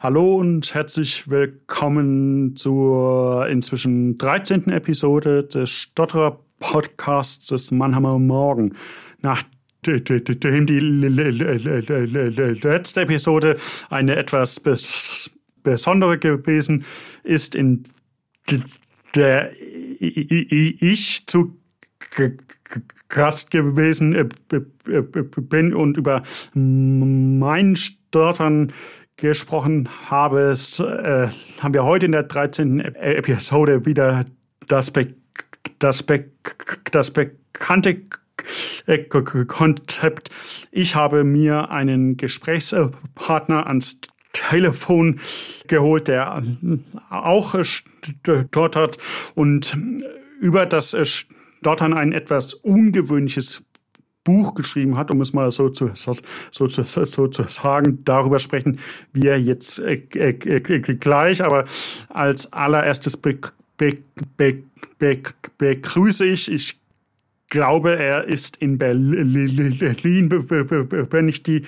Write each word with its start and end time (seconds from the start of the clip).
Hallo 0.00 0.36
und 0.36 0.74
herzlich 0.74 1.28
willkommen 1.28 2.54
zur 2.54 3.48
inzwischen 3.48 4.16
13. 4.16 4.68
Episode 4.68 5.42
des 5.42 5.70
Stotterer 5.70 6.38
Podcasts 6.60 7.46
des 7.46 7.72
Mannheimer 7.72 8.16
Morgen. 8.20 8.76
Nachdem 9.22 10.66
die 10.66 10.78
letzte 10.78 13.00
Episode 13.00 13.56
eine 13.90 14.14
etwas 14.14 14.62
besondere 15.64 16.16
gewesen 16.16 16.84
ist, 17.24 17.56
in 17.56 17.82
der 19.16 19.50
ich 19.60 21.26
zu 21.26 21.58
Gast 23.08 23.50
gewesen 23.50 24.14
äh, 24.14 24.28
bin 25.40 25.74
und 25.74 25.96
über 25.96 26.22
mein 26.54 27.74
Stottern 27.74 28.72
gesprochen 29.18 29.88
habe, 30.06 30.54
äh, 30.78 31.28
haben 31.60 31.74
wir 31.74 31.84
heute 31.84 32.06
in 32.06 32.12
der 32.12 32.22
13. 32.22 32.80
Episode 32.80 33.84
wieder 33.84 34.24
das, 34.68 34.90
Be 34.90 35.14
das, 35.78 36.02
Be 36.02 36.30
das 36.92 37.10
bekannte 37.10 38.00
Konzept. 39.46 40.30
Ich 40.70 40.94
habe 40.94 41.24
mir 41.24 41.70
einen 41.70 42.16
Gesprächspartner 42.16 43.66
ans 43.66 44.00
Telefon 44.32 45.20
geholt, 45.66 46.06
der 46.08 46.42
auch 47.10 47.56
stottert 47.64 48.98
und 49.34 49.76
über 50.40 50.64
das 50.64 50.96
Stottern 51.60 51.92
ein 51.92 52.12
etwas 52.12 52.54
ungewöhnliches 52.54 53.64
Buch 54.28 54.54
geschrieben 54.54 54.98
hat, 54.98 55.10
um 55.10 55.22
es 55.22 55.32
mal 55.32 55.50
so 55.50 55.70
zu, 55.70 55.90
so, 55.94 56.14
so, 56.50 56.68
so 56.68 57.28
zu 57.28 57.42
sagen. 57.44 58.04
Darüber 58.04 58.38
sprechen 58.38 58.78
wir 59.14 59.40
jetzt 59.40 59.78
äh, 59.78 60.02
äh, 60.14 60.34
äh, 60.44 60.60
gleich. 60.60 61.42
Aber 61.42 61.64
als 62.10 62.52
allererstes 62.52 63.16
be, 63.16 63.38
be, 63.78 63.94
be, 64.36 64.62
begrüße 65.56 66.26
ich, 66.26 66.52
ich 66.52 66.78
glaube, 67.48 67.96
er 67.96 68.24
ist 68.24 68.58
in 68.58 68.76
Berlin, 68.76 70.30
wenn 71.10 71.28
ich 71.30 71.42
die, 71.42 71.62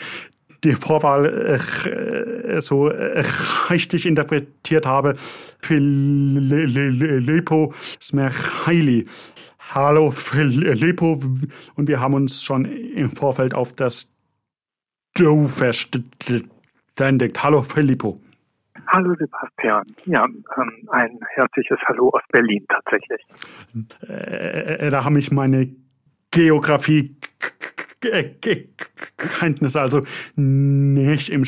die 0.62 0.75
Vorwahl 0.75 1.25
äh, 1.27 2.61
so 2.61 2.88
äh, 2.88 3.25
richtig 3.70 4.05
interpretiert 4.05 4.84
habe, 4.84 5.16
Filippo 5.62 6.12
Smerhaili. 8.03 9.06
Hallo 9.73 10.11
Filippo 10.11 11.21
und 11.77 11.87
wir 11.89 12.01
haben 12.01 12.15
uns 12.15 12.43
schon 12.43 12.65
im 12.65 13.13
Vorfeld 13.13 13.55
auf 13.55 13.73
das 13.75 14.12
Du 15.15 15.47
verständigt. 15.47 17.41
Hallo 17.41 17.62
Filippo. 17.62 18.21
Hallo 18.89 19.15
Sebastian. 19.15 19.87
Ja, 20.07 20.25
ähm, 20.25 20.89
ein 20.91 21.21
herzliches 21.35 21.79
Hallo 21.87 22.09
aus 22.11 22.23
Berlin 22.33 22.67
tatsächlich. 22.69 23.25
Äh, 24.09 24.91
da 24.91 25.05
habe 25.05 25.21
ich 25.21 25.31
meine 25.31 25.69
Geografie 26.33 27.17
Kenntnisse 28.01 29.81
also 29.81 30.03
nicht 30.34 31.29
im 31.29 31.45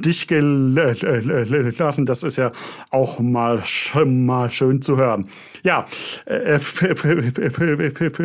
dich 0.00 0.28
gelassen. 0.28 2.06
Das 2.06 2.22
ist 2.22 2.36
ja 2.36 2.52
auch 2.90 3.18
mal, 3.20 3.62
mal 4.04 4.50
schön 4.50 4.82
zu 4.82 4.96
hören. 4.96 5.28
Ja, 5.62 5.86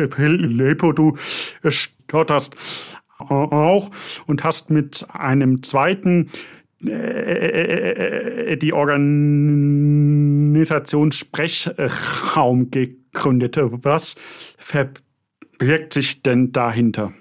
Filippo, 0.04 0.92
du 0.92 1.16
stotterst 1.68 2.56
auch 3.18 3.90
und 4.26 4.44
hast 4.44 4.70
mit 4.70 5.06
einem 5.12 5.62
zweiten 5.62 6.30
die 6.80 8.72
Organisation 8.72 11.12
Sprechraum 11.12 12.72
gegründet. 12.72 13.56
Was 13.56 14.16
verbirgt 14.58 15.92
sich 15.92 16.22
denn 16.22 16.50
dahinter? 16.50 17.12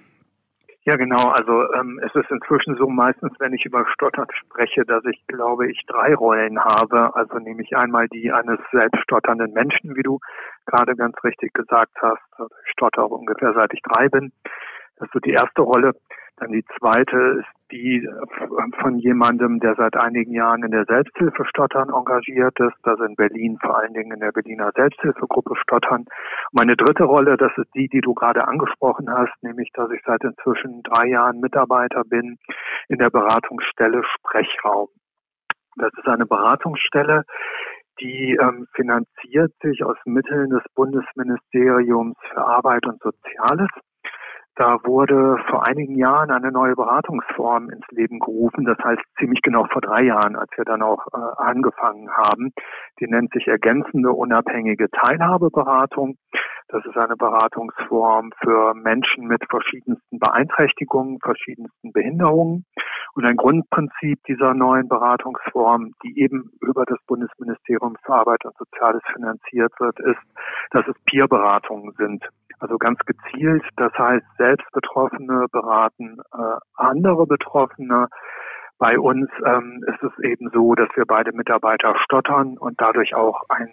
Ja, 0.84 0.96
genau. 0.96 1.30
Also 1.30 1.72
ähm, 1.74 2.00
es 2.03 2.14
ist 2.16 2.31
inzwischen 2.31 2.75
so 2.75 2.88
meistens, 2.90 3.34
wenn 3.40 3.53
ich 3.53 3.66
über 3.66 3.86
Stottern 3.94 4.25
spreche, 4.34 4.84
dass 4.84 5.06
ich 5.06 5.24
glaube 5.28 5.69
ich 5.69 5.80
drei 5.86 6.16
Rollen 6.16 6.59
habe. 6.59 7.16
Also 7.16 7.38
nehme 7.38 7.62
ich 7.62 7.78
einmal 7.78 8.08
die 8.08 8.31
eines 8.31 8.59
selbststotternden 8.72 9.53
Menschen, 9.53 9.96
wie 9.96 10.02
du 10.02 10.19
gerade 10.66 10.96
ganz 10.96 11.16
richtig 11.24 11.53
gesagt 11.53 11.94
hast. 12.02 12.24
Also 12.31 12.50
ich 12.66 12.72
stotter 12.72 13.12
ungefähr 13.12 13.53
seit 13.53 13.72
ich 13.74 13.81
drei 13.84 14.09
bin. 14.09 14.31
Das 14.97 15.08
ist 15.08 15.14
so 15.14 15.19
die 15.19 15.34
erste 15.34 15.62
Rolle. 15.62 15.94
Dann 16.41 16.53
die 16.53 16.66
zweite 16.79 17.40
ist 17.40 17.72
die 17.72 18.03
von 18.81 18.97
jemandem, 18.97 19.59
der 19.59 19.75
seit 19.75 19.96
einigen 19.96 20.34
Jahren 20.34 20.63
in 20.63 20.72
der 20.72 20.85
Selbsthilfe 20.85 21.46
Stottern 21.46 21.90
engagiert 21.90 22.59
ist, 22.59 22.75
also 22.81 23.03
in 23.03 23.16
Berlin 23.16 23.59
vor 23.62 23.78
allen 23.78 23.94
Dingen 23.94 24.12
in 24.12 24.22
der 24.22 24.31
Berliner 24.31 24.72
Selbsthilfegruppe 24.75 25.56
Stottern. 25.56 26.06
Meine 26.51 26.75
dritte 26.75 27.03
Rolle, 27.03 27.38
das 27.38 27.51
ist 27.57 27.69
die, 27.75 27.88
die 27.90 28.01
du 28.01 28.16
gerade 28.16 28.47
angesprochen 28.47 29.07
hast, 29.07 29.31
nämlich, 29.44 29.69
dass 29.74 29.91
ich 29.91 30.01
seit 30.03 30.24
inzwischen 30.24 30.81
drei 30.81 31.09
Jahren 31.09 31.41
Mitarbeiter 31.41 32.03
bin 32.06 32.40
in 32.90 32.97
der 32.97 33.12
Beratungsstelle 33.12 34.01
Sprechraum. 34.03 34.88
Das 35.75 35.91
ist 35.96 36.07
eine 36.07 36.25
Beratungsstelle, 36.25 37.24
die 38.00 38.35
ähm, 38.41 38.66
finanziert 38.74 39.53
sich 39.62 39.84
aus 39.84 39.97
Mitteln 40.06 40.50
des 40.50 40.63
Bundesministeriums 40.74 42.18
für 42.31 42.44
Arbeit 42.44 42.88
und 42.88 43.00
Soziales. 43.00 43.69
Da 44.56 44.78
wurde 44.84 45.38
vor 45.50 45.66
einigen 45.67 45.95
Jahren 45.95 46.29
eine 46.29 46.51
neue 46.51 46.75
Beratungsform 46.75 47.69
ins 47.69 47.85
Leben 47.89 48.19
gerufen. 48.19 48.66
Das 48.66 48.78
heißt 48.84 49.01
ziemlich 49.17 49.41
genau 49.41 49.66
vor 49.72 49.81
drei 49.81 50.03
Jahren, 50.03 50.35
als 50.35 50.50
wir 50.57 50.66
dann 50.66 50.81
auch 50.81 51.07
äh, 51.13 51.41
angefangen 51.41 52.09
haben. 52.12 52.51
Die 53.00 53.07
nennt 53.07 53.31
sich 53.31 53.47
ergänzende 53.47 54.12
unabhängige 54.12 54.89
Teilhabeberatung. 54.89 56.17
Das 56.67 56.85
ist 56.85 56.97
eine 56.97 57.16
Beratungsform 57.16 58.31
für 58.41 58.73
Menschen 58.75 59.28
mit 59.28 59.44
verschiedensten 59.50 60.19
Beeinträchtigungen, 60.19 61.19
verschiedensten 61.22 61.91
Behinderungen. 61.91 62.66
Und 63.13 63.25
ein 63.25 63.35
Grundprinzip 63.35 64.23
dieser 64.23 64.53
neuen 64.53 64.88
Beratungsform, 64.88 65.94
die 66.03 66.19
eben 66.19 66.51
über 66.61 66.85
das 66.85 66.97
Bundesministerium 67.07 67.97
für 68.05 68.13
Arbeit 68.13 68.45
und 68.45 68.55
Soziales 68.57 69.01
finanziert 69.13 69.73
wird, 69.79 69.99
ist, 69.99 70.22
dass 70.72 70.88
es 70.88 70.95
Peerberatungen 71.05 71.94
sind. 71.97 72.25
Also 72.59 72.77
ganz 72.77 73.00
gezielt, 73.00 73.63
das 73.75 73.91
heißt, 73.97 74.25
selbst 74.38 74.71
Betroffene 74.71 75.47
beraten 75.51 76.19
äh, 76.31 76.57
andere 76.75 77.25
Betroffene. 77.25 78.07
Bei 78.77 78.97
uns 79.00 79.29
ähm, 79.45 79.83
ist 79.88 80.01
es 80.03 80.23
eben 80.23 80.50
so, 80.53 80.75
dass 80.75 80.89
wir 80.95 81.05
beide 81.05 81.33
Mitarbeiter 81.33 81.95
stottern 82.03 82.57
und 82.57 82.79
dadurch 82.79 83.16
auch 83.16 83.44
einen 83.50 83.71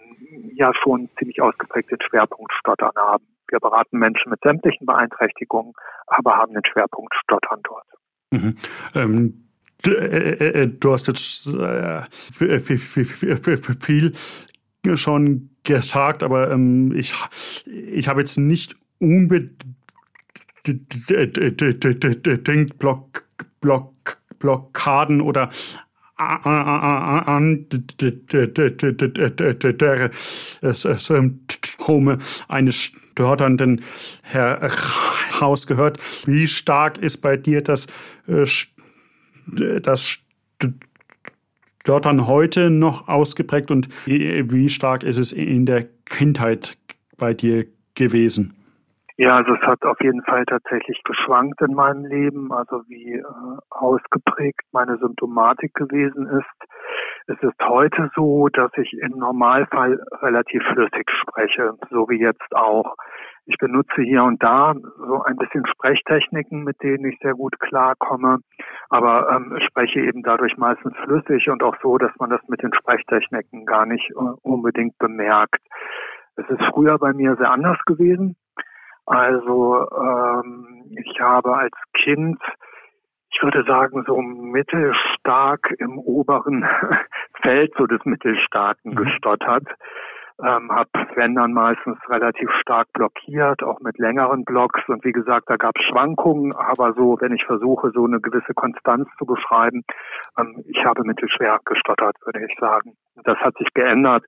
ja 0.55 0.73
schon 0.83 1.11
ziemlich 1.19 1.41
ausgeprägten 1.41 1.99
Schwerpunkt 2.01 2.53
Stottern 2.55 2.93
haben. 2.97 3.25
Wir 3.49 3.61
beraten 3.61 3.99
Menschen 3.99 4.31
mit 4.31 4.41
sämtlichen 4.43 4.87
Beeinträchtigungen, 4.87 5.75
aber 6.07 6.37
haben 6.37 6.53
den 6.53 6.65
Schwerpunkt 6.65 7.15
Stottern 7.15 7.61
dort. 7.65 7.98
Mhm. 8.31 8.57
Ähm 8.95 9.45
Du 9.83 10.93
hast 10.93 11.07
jetzt 11.07 11.49
viel 13.79 14.13
schon 14.97 15.51
gesagt, 15.63 16.23
aber 16.25 16.51
ähm, 16.51 16.93
ich, 16.97 17.15
ich 17.65 18.09
habe 18.09 18.21
jetzt 18.21 18.39
nicht 18.39 18.75
unbedingt 18.99 19.65
Block, 22.79 23.25
Block, 23.61 24.19
Blockaden 24.41 25.21
oder 25.21 25.51
Symptome 30.73 32.19
eines 32.49 32.77
störenden 32.77 33.83
herausgehört. 34.23 35.99
Wie 36.27 36.49
stark 36.49 36.99
ist 36.99 37.19
bei 37.19 37.37
dir 37.37 37.63
das, 37.63 37.87
das 39.47 40.19
dort 41.85 42.05
dann 42.05 42.27
heute 42.27 42.71
noch 42.71 43.09
ausgeprägt 43.09 43.71
und 43.71 43.89
wie 44.07 44.69
stark 44.69 45.03
ist 45.05 45.19
es 45.19 45.33
in 45.33 45.67
der 45.67 45.87
Kindheit 46.05 46.77
bei 47.17 47.33
dir 47.35 47.67
gewesen? 47.95 48.55
Ja, 49.21 49.35
also 49.39 49.55
es 49.55 49.61
hat 49.63 49.85
auf 49.85 50.01
jeden 50.01 50.23
Fall 50.23 50.45
tatsächlich 50.47 51.03
geschwankt 51.03 51.61
in 51.61 51.75
meinem 51.75 52.05
Leben, 52.05 52.53
also 52.53 52.85
wie 52.87 53.15
äh, 53.15 53.25
ausgeprägt 53.69 54.63
meine 54.71 54.97
Symptomatik 54.99 55.75
gewesen 55.75 56.29
ist. 56.29 56.71
Es 57.27 57.37
ist 57.43 57.61
heute 57.61 58.13
so, 58.15 58.47
dass 58.47 58.71
ich 58.77 58.93
im 58.93 59.19
Normalfall 59.19 59.99
relativ 60.23 60.63
flüssig 60.73 61.11
spreche, 61.21 61.73
so 61.91 62.09
wie 62.09 62.21
jetzt 62.21 62.55
auch. 62.55 62.95
Ich 63.47 63.59
benutze 63.59 64.03
hier 64.03 64.23
und 64.23 64.41
da 64.41 64.75
so 64.99 65.21
ein 65.25 65.37
bisschen 65.37 65.67
Sprechtechniken, 65.67 66.63
mit 66.63 66.81
denen 66.81 67.07
ich 67.07 67.19
sehr 67.21 67.35
gut 67.35 67.59
klarkomme, 67.59 68.39
aber 68.89 69.31
ähm, 69.33 69.59
spreche 69.67 69.99
eben 69.99 70.23
dadurch 70.23 70.57
meistens 70.59 70.97
flüssig 71.03 71.49
und 71.51 71.65
auch 71.65 71.75
so, 71.83 71.99
dass 71.99 72.13
man 72.21 72.31
das 72.31 72.47
mit 72.47 72.63
den 72.63 72.73
Sprechtechniken 72.73 73.67
gar 73.67 73.85
nicht 73.85 74.09
äh, 74.13 74.15
unbedingt 74.43 74.97
bemerkt. 74.99 75.61
Es 76.37 76.49
ist 76.51 76.63
früher 76.73 76.99
bei 76.99 77.13
mir 77.13 77.35
sehr 77.35 77.51
anders 77.51 77.79
gewesen. 77.85 78.37
Also 79.09 79.89
ähm, 79.91 80.85
ich 80.91 81.21
habe 81.21 81.57
als 81.57 81.75
Kind, 81.95 82.39
ich 83.31 83.43
würde 83.43 83.65
sagen, 83.65 84.05
so 84.07 84.21
mittelstark 84.21 85.75
im 85.79 85.99
oberen 85.99 86.69
Feld 87.43 87.73
so 87.79 87.87
des 87.87 88.05
Mittelstarken 88.05 88.93
mhm. 88.93 88.97
gestottert 88.97 89.67
ähm, 90.45 90.71
habe 90.71 90.89
wenn 91.17 91.35
dann 91.35 91.53
meistens 91.53 91.99
relativ 92.09 92.49
stark 92.61 92.93
blockiert, 92.93 93.63
auch 93.63 93.81
mit 93.81 93.99
längeren 93.99 94.45
Blocks. 94.45 94.81
Und 94.89 95.05
wie 95.05 95.13
gesagt, 95.13 95.51
da 95.51 95.57
gab 95.57 95.77
es 95.77 95.85
Schwankungen, 95.87 96.53
aber 96.53 96.95
so, 96.95 97.17
wenn 97.21 97.33
ich 97.33 97.45
versuche, 97.45 97.91
so 97.93 98.05
eine 98.05 98.21
gewisse 98.21 98.55
Konstanz 98.55 99.09
zu 99.19 99.27
beschreiben, 99.27 99.83
ähm, 100.39 100.63
ich 100.69 100.85
habe 100.85 101.03
mittelschwer 101.05 101.59
gestottert, 101.65 102.17
würde 102.25 102.47
ich 102.47 102.57
sagen. 102.61 102.95
Das 103.25 103.39
hat 103.39 103.57
sich 103.59 103.69
geändert. 103.75 104.25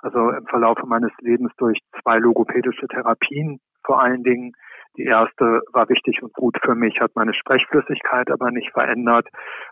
Also 0.00 0.30
im 0.30 0.46
Verlauf 0.46 0.78
meines 0.84 1.12
Lebens 1.20 1.52
durch 1.56 1.78
zwei 2.02 2.18
logopädische 2.18 2.86
Therapien 2.88 3.60
vor 3.84 4.02
allen 4.02 4.22
Dingen 4.22 4.52
die 4.96 5.04
erste 5.04 5.62
war 5.72 5.88
wichtig 5.88 6.22
und 6.22 6.32
gut 6.34 6.56
für 6.64 6.76
mich, 6.76 7.00
hat 7.00 7.16
meine 7.16 7.34
Sprechflüssigkeit 7.34 8.30
aber 8.30 8.52
nicht 8.52 8.70
verändert. 8.70 9.26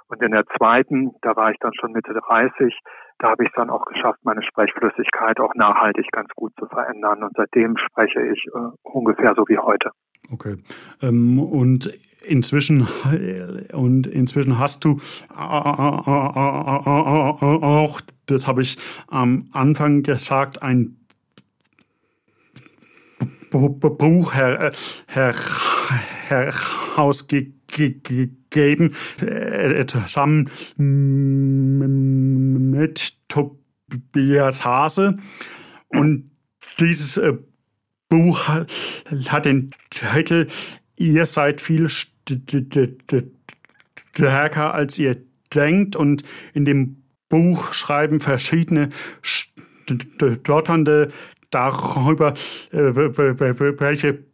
Und 0.09 0.21
in 0.21 0.33
der 0.33 0.45
zweiten, 0.59 1.13
da 1.23 1.37
war 1.37 1.53
ich 1.53 1.59
dann 1.61 1.73
schon 1.79 1.93
Mitte 1.93 2.13
30, 2.13 2.77
da 3.19 3.31
habe 3.31 3.45
ich 3.45 3.51
es 3.51 3.55
dann 3.55 3.71
auch 3.71 3.85
geschafft, 3.85 4.19
meine 4.25 4.43
Sprechflüssigkeit 4.43 5.39
auch 5.39 5.55
nachhaltig 5.55 6.11
ganz 6.11 6.29
gut 6.35 6.53
zu 6.59 6.67
verändern. 6.67 7.23
Und 7.23 7.33
seitdem 7.37 7.77
spreche 7.77 8.21
ich 8.21 8.45
äh, 8.47 8.71
ungefähr 8.83 9.35
so 9.37 9.45
wie 9.47 9.59
heute. 9.59 9.91
Okay. 10.33 10.57
Ähm, 11.01 11.39
und 11.39 11.87
inzwischen 12.25 12.89
und 13.73 14.07
inzwischen 14.07 14.59
hast 14.59 14.85
du 14.85 15.01
auch, 15.29 16.11
das 18.27 18.47
habe 18.47 18.61
ich 18.63 18.79
am 19.09 19.49
Anfang 19.53 20.03
gesagt, 20.03 20.63
ein 20.63 20.97
Buch 23.51 24.35
her, 24.35 24.73
her, 25.07 25.35
herausgegeben, 26.29 28.95
äh, 29.21 29.87
zusammen 29.87 30.51
mit 32.77 33.15
Tobias 33.29 34.65
Hase. 34.65 35.19
Und 35.89 36.31
dieses 36.81 37.19
äh, 37.19 37.35
Buch 38.09 38.49
hat 38.49 39.45
den 39.45 39.73
Titel 39.91 40.49
Ihr 40.99 41.27
seid 41.27 41.61
viel 41.61 41.89
stärker, 41.89 42.12
als 44.73 44.99
ihr 44.99 45.17
denkt. 45.55 45.97
Und 45.97 46.23
in 46.55 46.65
dem 46.65 47.03
Buch 47.29 47.73
schreiben 47.73 48.21
verschiedene 48.21 48.91
stotternde 49.23 51.11
darüber, 51.51 52.35
äh, 52.73 52.95
welche 52.95 54.25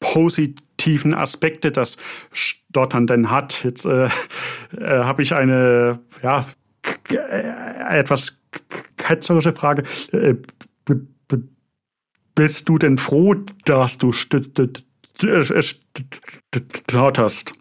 positiven 0.00 1.14
Aspekte 1.14 1.72
das 1.72 1.96
Stottern 2.32 3.06
denn 3.06 3.30
hat. 3.30 3.64
Jetzt 3.64 3.84
äh, 3.84 4.06
äh, 4.06 4.10
habe 4.80 5.22
ich 5.22 5.34
eine 5.34 6.00
ja, 6.22 6.46
etwas 7.88 8.40
ketzerische 8.96 9.52
Frage. 9.52 9.82
Äh, 10.12 10.36
bist 12.34 12.68
du 12.68 12.78
denn 12.78 12.98
froh, 12.98 13.34
dass 13.64 13.98
du 13.98 14.12
stotterst? 15.18 17.52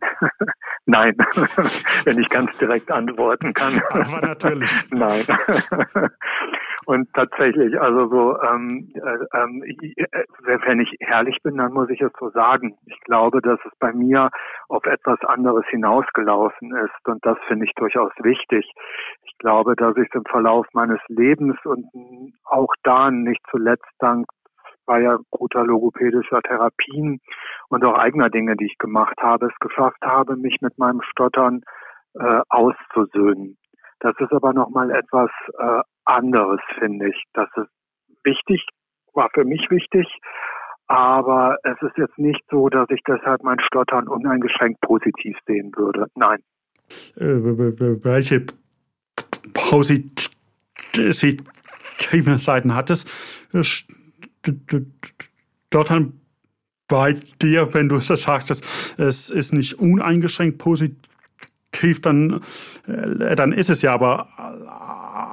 Nein, 0.86 1.16
wenn 2.04 2.18
ich 2.18 2.28
ganz 2.30 2.50
direkt 2.58 2.90
antworten 2.90 3.54
kann. 3.54 3.80
Aber 3.90 4.26
natürlich. 4.26 4.70
Nein. 4.90 5.24
Und 6.86 7.12
tatsächlich, 7.14 7.80
also 7.80 8.08
so, 8.08 8.42
ähm, 8.42 8.90
äh, 8.94 9.38
ähm, 9.38 9.62
äh, 9.62 10.58
wenn 10.66 10.80
ich 10.80 10.96
ehrlich 10.98 11.36
bin, 11.44 11.58
dann 11.58 11.72
muss 11.72 11.88
ich 11.90 12.00
es 12.00 12.10
so 12.18 12.30
sagen. 12.30 12.76
Ich 12.86 12.98
glaube, 13.02 13.40
dass 13.40 13.60
es 13.64 13.72
bei 13.78 13.92
mir 13.92 14.30
auf 14.68 14.84
etwas 14.86 15.20
anderes 15.20 15.64
hinausgelaufen 15.68 16.74
ist 16.76 17.08
und 17.08 17.24
das 17.24 17.38
finde 17.46 17.66
ich 17.66 17.74
durchaus 17.74 18.10
wichtig. 18.22 18.68
Ich 19.24 19.38
glaube, 19.38 19.76
dass 19.76 19.96
ich 19.96 20.12
im 20.14 20.24
Verlauf 20.24 20.66
meines 20.72 21.00
Lebens 21.06 21.56
und 21.64 21.86
auch 22.44 22.72
da 22.82 23.10
nicht 23.10 23.42
zuletzt 23.50 23.86
dank 24.00 24.26
zweier 24.90 25.20
guter 25.30 25.64
logopädischer 25.64 26.42
Therapien 26.42 27.20
und 27.68 27.84
auch 27.84 27.94
eigener 27.94 28.28
Dinge, 28.28 28.56
die 28.56 28.66
ich 28.66 28.76
gemacht 28.78 29.16
habe, 29.20 29.46
es 29.46 29.54
geschafft 29.60 30.02
habe, 30.02 30.34
mich 30.36 30.56
mit 30.60 30.76
meinem 30.78 31.00
Stottern 31.02 31.62
äh, 32.14 32.40
auszusöhnen. 32.48 33.56
Das 34.00 34.14
ist 34.18 34.32
aber 34.32 34.52
nochmal 34.52 34.90
etwas 34.90 35.30
äh, 35.58 35.82
anderes, 36.04 36.60
finde 36.78 37.08
ich. 37.08 37.22
Das 37.34 37.48
ist 37.56 37.70
wichtig, 38.24 38.66
war 39.14 39.30
für 39.32 39.44
mich 39.44 39.70
wichtig, 39.70 40.08
aber 40.88 41.56
es 41.62 41.80
ist 41.82 41.96
jetzt 41.96 42.18
nicht 42.18 42.42
so, 42.50 42.68
dass 42.68 42.90
ich 42.90 43.00
deshalb 43.06 43.44
mein 43.44 43.60
Stottern 43.60 44.08
uneingeschränkt 44.08 44.80
positiv 44.80 45.38
sehen 45.46 45.70
würde. 45.76 46.06
Nein. 46.16 46.42
Äh, 47.16 48.02
welche 48.02 48.46
positiven 49.54 52.38
Seiten 52.38 52.74
hat 52.74 52.90
es? 52.90 53.06
Stottern 55.68 56.20
bei 56.88 57.20
dir, 57.40 57.72
wenn 57.72 57.88
du 57.88 58.00
sagst, 58.00 58.50
es 58.98 59.30
ist 59.30 59.52
nicht 59.52 59.74
uneingeschränkt 59.74 60.58
positiv 60.58 62.02
dann, 62.02 62.42
äh, 62.86 63.36
dann 63.36 63.52
ist 63.52 63.70
es 63.70 63.82
ja 63.82 63.94
aber 63.94 64.28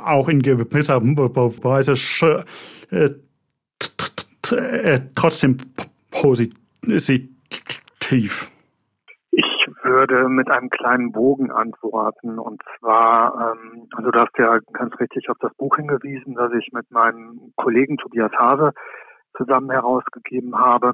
auch 0.05 0.29
in 0.29 0.41
gewisser 0.41 1.01
Weise 1.01 2.45
äh, 2.91 3.09
äh, 4.51 5.01
trotzdem 5.15 5.57
positiv. 6.11 6.51
Würde 9.87 10.27
mit 10.27 10.51
einem 10.51 10.69
kleinen 10.69 11.11
Bogen 11.11 11.51
antworten. 11.51 12.39
Und 12.39 12.61
zwar, 12.77 13.53
ähm, 13.53 13.87
also 13.95 14.11
du 14.11 14.19
hast 14.19 14.37
ja 14.37 14.59
ganz 14.73 14.99
richtig 14.99 15.29
auf 15.29 15.37
das 15.39 15.53
Buch 15.55 15.75
hingewiesen, 15.77 16.35
das 16.35 16.51
ich 16.53 16.71
mit 16.73 16.91
meinem 16.91 17.53
Kollegen 17.55 17.97
Tobias 17.97 18.31
Hase 18.33 18.73
zusammen 19.37 19.71
herausgegeben 19.71 20.57
habe. 20.59 20.93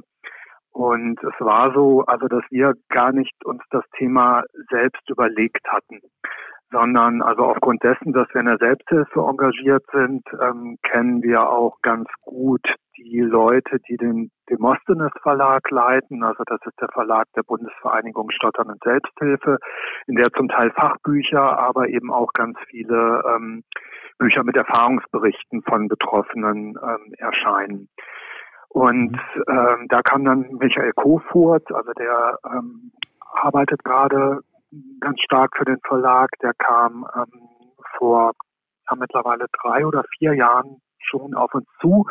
Und 0.72 1.20
es 1.24 1.34
war 1.40 1.74
so, 1.74 2.04
also 2.06 2.28
dass 2.28 2.44
wir 2.50 2.74
gar 2.90 3.12
nicht 3.12 3.34
uns 3.46 3.64
das 3.72 3.84
Thema 3.98 4.44
selbst 4.70 5.08
überlegt 5.10 5.66
hatten, 5.68 6.00
sondern 6.72 7.22
also 7.22 7.46
aufgrund 7.46 7.84
dessen, 7.84 8.14
dass 8.14 8.28
wir 8.34 8.42
in 8.42 8.48
der 8.48 8.58
Selbsthilfe 8.58 9.20
engagiert 9.20 9.86
sind, 9.92 10.24
ähm, 10.40 10.78
kennen 10.84 11.22
wir 11.22 11.50
auch 11.50 11.78
ganz 11.82 12.08
gut 12.22 12.64
die 12.98 13.20
Leute, 13.22 13.80
die 13.88 13.98
den 13.98 14.32
Demosthenes 14.50 15.12
Verlag 15.22 15.70
leiten. 15.72 16.24
Also 16.24 16.44
das 16.46 16.60
ist 16.66 16.80
der 16.80 16.90
Verlag 16.94 17.26
der 17.36 17.44
Bundesvereinigung 17.44 18.30
Stottern 18.32 18.70
und 18.70 18.84
Selbsthilfe, 18.84 19.58
in 20.08 20.16
der 20.16 20.32
zum 20.36 20.48
Teil 20.50 20.72
Fachbücher, 20.72 21.60
aber 21.60 21.88
eben 21.88 22.12
auch 22.12 22.32
ganz 22.34 22.58
viele 22.68 23.24
ähm, 23.28 23.64
Bücher 24.18 24.44
mit 24.44 24.56
Erfahrungsberichten 24.56 25.64
von 25.64 25.88
Betroffenen 25.88 26.78
ähm, 26.82 27.14
erscheinen. 27.18 27.90
Und 28.70 29.20
ähm, 29.48 29.88
da 29.90 30.02
kam 30.02 30.26
dann 30.26 30.48
Michael 30.60 30.94
Kofurt, 30.94 31.72
also 31.72 31.92
der 31.94 32.40
ähm, 32.52 32.92
arbeitet 33.34 33.84
gerade 33.84 34.40
ganz 35.00 35.20
stark 35.22 35.56
für 35.58 35.66
den 35.66 35.80
Verlag. 35.88 36.30
Der 36.42 36.54
kam 36.58 37.06
ähm, 37.16 37.50
vor 37.98 38.32
ja, 38.90 38.96
mittlerweile 38.96 39.46
drei 39.62 39.86
oder 39.86 40.04
vier 40.18 40.34
Jahren 40.34 40.82
schon 41.00 41.36
auf 41.36 41.54
uns 41.54 41.68
zu 41.82 42.06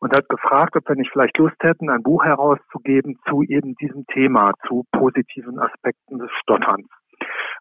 und 0.00 0.16
hat 0.16 0.28
gefragt, 0.28 0.76
ob 0.76 0.88
wir 0.88 0.96
nicht 0.96 1.10
vielleicht 1.12 1.38
Lust 1.38 1.56
hätten, 1.60 1.90
ein 1.90 2.02
Buch 2.02 2.24
herauszugeben 2.24 3.18
zu 3.28 3.42
eben 3.42 3.74
diesem 3.76 4.06
Thema, 4.06 4.52
zu 4.66 4.84
positiven 4.92 5.58
Aspekten 5.58 6.18
des 6.18 6.30
Stotterns. 6.42 6.88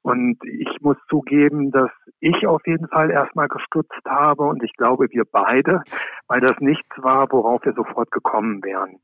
Und 0.01 0.37
ich 0.43 0.69
muss 0.81 0.97
zugeben, 1.09 1.71
dass 1.71 1.89
ich 2.19 2.45
auf 2.45 2.61
jeden 2.67 2.87
Fall 2.89 3.09
erstmal 3.09 3.47
gestutzt 3.47 4.01
habe 4.07 4.43
und 4.43 4.61
ich 4.63 4.73
glaube 4.73 5.07
wir 5.09 5.23
beide, 5.31 5.81
weil 6.27 6.41
das 6.41 6.59
nichts 6.59 6.89
war, 6.97 7.31
worauf 7.31 7.63
wir 7.65 7.73
sofort 7.73 8.11
gekommen 8.11 8.63
wären. 8.63 8.99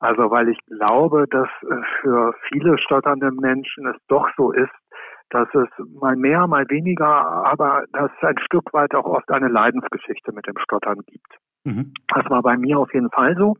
Also 0.00 0.30
weil 0.30 0.48
ich 0.48 0.58
glaube, 0.66 1.26
dass 1.28 1.48
äh, 1.62 1.82
für 2.00 2.32
viele 2.48 2.78
stotternde 2.78 3.32
Menschen 3.32 3.86
es 3.88 3.96
doch 4.06 4.28
so 4.36 4.52
ist, 4.52 4.72
dass 5.30 5.48
es 5.54 5.68
mal 6.00 6.16
mehr, 6.16 6.46
mal 6.46 6.64
weniger, 6.68 7.06
aber 7.06 7.84
dass 7.92 8.10
es 8.16 8.28
ein 8.28 8.38
Stück 8.38 8.72
weit 8.72 8.94
auch 8.94 9.04
oft 9.04 9.30
eine 9.30 9.48
Leidensgeschichte 9.48 10.32
mit 10.32 10.46
dem 10.46 10.58
Stottern 10.58 11.00
gibt. 11.06 11.38
Mhm. 11.64 11.92
Das 12.14 12.28
war 12.30 12.42
bei 12.42 12.56
mir 12.56 12.78
auf 12.78 12.92
jeden 12.94 13.10
Fall 13.10 13.36
so. 13.36 13.56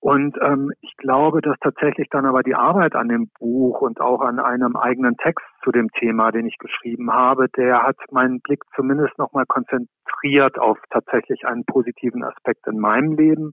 Und 0.00 0.36
ähm, 0.40 0.70
ich 0.82 0.96
glaube, 0.98 1.40
dass 1.40 1.56
tatsächlich 1.60 2.08
dann 2.10 2.26
aber 2.26 2.42
die 2.42 2.54
Arbeit 2.54 2.94
an 2.94 3.08
dem 3.08 3.28
Buch 3.40 3.80
und 3.80 4.00
auch 4.00 4.20
an 4.20 4.38
einem 4.38 4.76
eigenen 4.76 5.16
Text 5.16 5.44
zu 5.64 5.72
dem 5.72 5.88
Thema, 5.98 6.30
den 6.30 6.46
ich 6.46 6.58
geschrieben 6.58 7.12
habe, 7.12 7.48
der 7.56 7.82
hat 7.82 7.96
meinen 8.12 8.40
Blick 8.40 8.60
zumindest 8.76 9.18
nochmal 9.18 9.46
konzentriert 9.46 10.58
auf 10.58 10.78
tatsächlich 10.90 11.46
einen 11.46 11.64
positiven 11.64 12.22
Aspekt 12.22 12.66
in 12.66 12.78
meinem 12.78 13.14
Leben. 13.16 13.50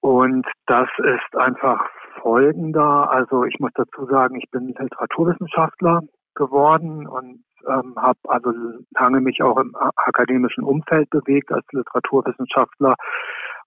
Und 0.00 0.46
das 0.66 0.88
ist 0.98 1.36
einfach 1.36 1.86
folgender. 2.22 3.10
Also 3.10 3.44
ich 3.44 3.58
muss 3.60 3.72
dazu 3.74 4.06
sagen, 4.06 4.36
ich 4.36 4.50
bin 4.50 4.68
Literaturwissenschaftler 4.68 6.00
geworden 6.34 7.06
und 7.06 7.44
ähm, 7.68 7.94
habe 7.96 8.18
also 8.28 8.52
lange 8.98 9.20
mich 9.20 9.42
auch 9.42 9.58
im 9.58 9.74
akademischen 9.76 10.64
Umfeld 10.64 11.10
bewegt 11.10 11.52
als 11.52 11.64
Literaturwissenschaftler 11.72 12.96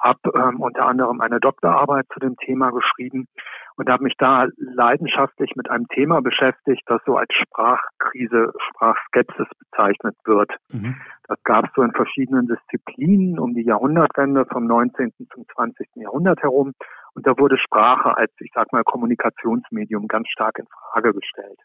habe 0.05 0.19
ähm, 0.35 0.61
unter 0.61 0.85
anderem 0.85 1.21
eine 1.21 1.39
Doktorarbeit 1.39 2.05
zu 2.13 2.19
dem 2.19 2.35
Thema 2.37 2.71
geschrieben 2.71 3.27
und 3.75 3.89
habe 3.89 4.03
mich 4.03 4.15
da 4.17 4.47
leidenschaftlich 4.57 5.55
mit 5.55 5.69
einem 5.69 5.87
Thema 5.87 6.21
beschäftigt, 6.21 6.83
das 6.85 7.01
so 7.05 7.17
als 7.17 7.33
Sprachkrise, 7.33 8.53
Sprachskepsis 8.69 9.47
bezeichnet 9.59 10.15
wird. 10.25 10.51
Mhm. 10.69 10.95
Das 11.27 11.41
gab 11.43 11.65
es 11.65 11.71
so 11.75 11.81
in 11.81 11.91
verschiedenen 11.91 12.47
Disziplinen 12.47 13.39
um 13.39 13.53
die 13.53 13.65
Jahrhundertwende 13.65 14.45
vom 14.45 14.67
19. 14.67 15.11
zum 15.33 15.45
20. 15.55 15.87
Jahrhundert 15.95 16.41
herum. 16.41 16.73
Und 17.15 17.25
da 17.25 17.37
wurde 17.37 17.57
Sprache 17.57 18.15
als, 18.15 18.31
ich 18.39 18.51
sag 18.53 18.71
mal, 18.71 18.83
Kommunikationsmedium 18.83 20.07
ganz 20.07 20.27
stark 20.29 20.59
in 20.59 20.67
Frage 20.67 21.13
gestellt. 21.13 21.59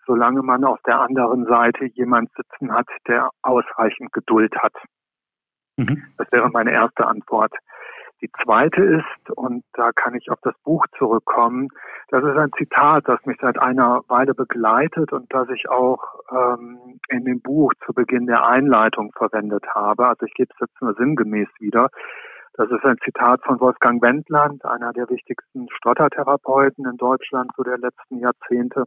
solange 0.06 0.42
man 0.42 0.64
auf 0.64 0.80
der 0.86 1.00
anderen 1.00 1.46
Seite 1.46 1.86
jemand 1.86 2.32
sitzen 2.36 2.74
hat, 2.74 2.88
der 3.08 3.30
ausreichend 3.42 4.12
Geduld 4.14 4.56
hat. 4.58 4.74
Mhm. 5.78 6.04
Das 6.18 6.32
wäre 6.32 6.50
meine 6.50 6.72
erste 6.72 7.06
Antwort. 7.06 7.54
Die 8.22 8.30
zweite 8.44 8.84
ist, 8.84 9.32
und 9.36 9.64
da 9.74 9.92
kann 9.94 10.14
ich 10.14 10.30
auf 10.30 10.38
das 10.44 10.54
Buch 10.64 10.86
zurückkommen, 10.98 11.70
das 12.10 12.24
ist 12.24 12.38
ein 12.38 12.52
Zitat, 12.56 13.08
das 13.08 13.26
mich 13.26 13.38
seit 13.42 13.58
einer 13.58 14.02
Weile 14.10 14.36
begleitet 14.36 15.12
und 15.12 15.34
das 15.34 15.50
ich 15.50 15.68
auch 15.70 16.04
ähm, 16.32 17.00
in 17.10 17.26
dem 17.26 17.42
Buch 17.42 17.74
zu 17.84 17.94
Beginn 17.94 18.28
der 18.28 18.46
Einleitung 18.46 19.12
verwendet 19.18 19.66
habe. 19.74 20.08
Also 20.08 20.28
ich 20.28 20.34
gebe 20.36 20.54
es 20.54 20.60
jetzt 20.60 20.82
nur 20.82 20.94
sinngemäß 20.94 21.48
wieder. 21.60 21.90
Das 22.54 22.70
ist 22.70 22.84
ein 22.84 22.98
Zitat 23.04 23.42
von 23.44 23.60
Wolfgang 23.60 24.02
Wendland, 24.02 24.66
einer 24.66 24.92
der 24.92 25.10
wichtigsten 25.10 25.68
Stottertherapeuten 25.78 26.86
in 26.86 26.98
Deutschland 26.98 27.52
so 27.56 27.64
der 27.64 27.78
letzten 27.78 28.20
Jahrzehnte. 28.20 28.84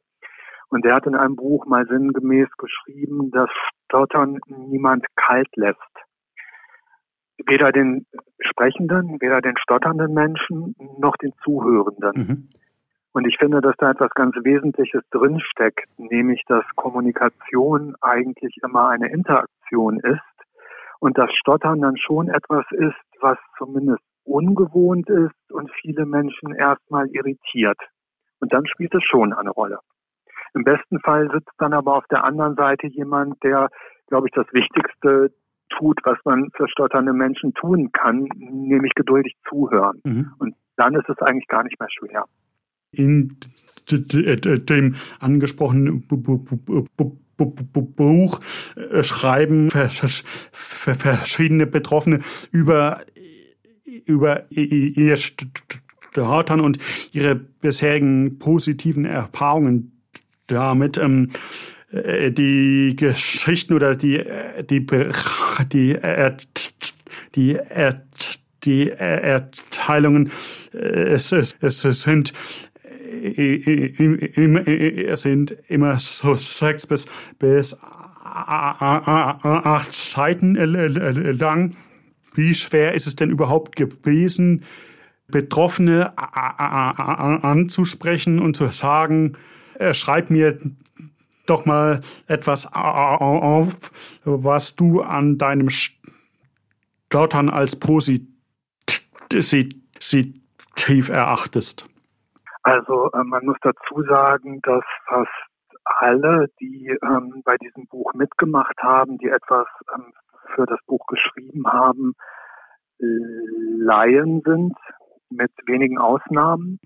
Und 0.69 0.85
der 0.85 0.95
hat 0.97 1.07
in 1.07 1.15
einem 1.15 1.37
Buch 1.37 1.67
mal 1.67 1.87
sinngemäß 1.87 2.49
geschrieben, 2.59 3.31
dass 3.31 3.49
Stottern 3.85 4.39
niemand 4.49 5.07
kalt 5.17 5.49
lässt. 5.57 5.79
Weder 7.47 7.73
den 7.73 8.07
Sprechenden, 8.41 9.21
weder 9.21 9.41
den 9.41 9.57
stotternden 9.57 10.13
Menschen, 10.13 10.75
noch 10.99 11.17
den 11.17 11.33
Zuhörenden. 11.43 12.13
Mhm. 12.15 12.49
Und 13.13 13.27
ich 13.27 13.37
finde, 13.39 13.61
dass 13.61 13.77
da 13.79 13.93
etwas 13.93 14.11
ganz 14.11 14.35
Wesentliches 14.43 15.03
drinsteckt, 15.11 15.89
nämlich 15.99 16.43
dass 16.49 16.65
Kommunikation 16.75 17.95
eigentlich 18.01 18.57
immer 18.63 18.89
eine 18.89 19.09
Interaktion 19.09 20.01
ist 20.01 20.34
und 21.05 21.19
das 21.19 21.31
Stottern 21.35 21.83
dann 21.83 21.99
schon 21.99 22.31
etwas 22.31 22.65
ist, 22.71 23.21
was 23.21 23.37
zumindest 23.59 24.03
ungewohnt 24.25 25.11
ist 25.11 25.53
und 25.53 25.71
viele 25.83 26.07
Menschen 26.07 26.55
erstmal 26.55 27.09
irritiert. 27.09 27.77
Und 28.41 28.55
dann 28.55 28.67
spielt 28.67 28.95
es 28.95 29.05
schon 29.05 29.35
eine 29.35 29.51
Rolle. 29.51 29.81
Im 30.55 30.65
besten 30.65 30.99
Fall 31.01 31.29
sitzt 31.31 31.53
dann 31.59 31.75
aber 31.75 31.97
auf 31.97 32.07
der 32.11 32.25
anderen 32.25 32.55
Seite 32.55 32.87
jemand, 32.87 33.37
der, 33.43 33.69
glaube 34.07 34.29
ich, 34.29 34.33
das 34.33 34.47
Wichtigste 34.55 35.31
tut, 35.77 36.01
was 36.05 36.17
man 36.25 36.49
für 36.57 36.69
stotternde 36.69 37.13
Menschen 37.13 37.53
tun 37.53 37.93
kann, 37.93 38.27
nämlich 38.39 38.95
geduldig 38.95 39.35
zuhören. 39.47 40.01
Mhm. 40.05 40.33
Und 40.39 40.55
dann 40.77 40.95
ist 40.95 41.11
es 41.11 41.19
eigentlich 41.19 41.49
gar 41.49 41.65
nicht 41.65 41.79
mehr 41.79 41.91
schwer. 41.91 42.25
In 42.93 43.37
dem 43.91 44.95
angesprochenen 45.21 46.09
Buch 47.37 48.41
äh, 48.77 49.03
schreiben 49.03 49.71
verschiedene 50.53 51.67
Betroffene 51.67 52.21
über, 52.51 53.03
über 53.85 54.51
ihr 54.51 55.17
Stottern 55.17 56.61
und 56.61 56.79
ihre 57.13 57.35
bisherigen 57.35 58.39
positiven 58.39 59.05
Erfahrungen 59.05 60.01
damit. 60.47 60.99
Ähm, 60.99 61.31
äh, 61.95 62.33
die 62.33 62.97
Geschichten 62.97 63.75
oder 63.75 63.95
die, 63.95 64.23
die, 64.69 64.87
die, 65.73 65.99
die, 67.35 67.59
die 68.65 68.91
Erteilungen, 68.91 70.31
es, 70.73 71.33
es, 71.33 71.55
es 71.61 71.81
sind 71.81 72.33
sind 75.17 75.57
immer 75.69 75.99
so 75.99 76.35
sechs 76.35 76.87
bis, 76.87 77.07
bis 77.39 77.79
acht 78.23 79.93
Seiten 79.93 80.57
lang. 80.57 81.77
Wie 82.35 82.55
schwer 82.55 82.93
ist 82.95 83.07
es 83.07 83.17
denn 83.17 83.31
überhaupt 83.31 83.77
gewesen, 83.77 84.65
Betroffene 85.29 86.13
anzusprechen 86.19 88.41
und 88.41 88.57
zu 88.57 88.67
sagen, 88.69 89.39
schreib 89.93 90.29
mir 90.31 90.59
doch 91.47 91.65
mal 91.65 92.03
etwas 92.27 92.71
auf, 92.73 93.93
was 94.25 94.77
du 94.77 95.01
an 95.03 95.39
deinem 95.39 95.71
Stottern 95.71 97.49
als 97.49 97.77
positiv 97.77 98.29
erachtest. 101.09 101.87
Also 102.65 103.11
äh, 103.13 103.23
man 103.23 103.45
muss 103.45 103.57
dazu 103.63 104.03
sagen, 104.09 104.61
dass 104.63 104.85
fast 105.07 105.31
alle, 105.85 106.49
die 106.61 106.97
ähm, 107.03 107.43
bei 107.45 107.57
diesem 107.59 107.87
Buch 107.87 108.13
mitgemacht 108.15 108.77
haben, 108.83 109.19
die 109.19 109.29
etwas 109.29 109.67
ähm, 109.95 110.13
für 110.55 110.67
das 110.67 110.79
Buch 110.87 111.07
geschrieben 111.07 111.67
haben, 111.67 112.15
Laien 112.99 114.41
sind, 114.45 114.77
mit 115.29 115.51
wenigen 115.67 115.99
Ausnahmen. 115.99 116.79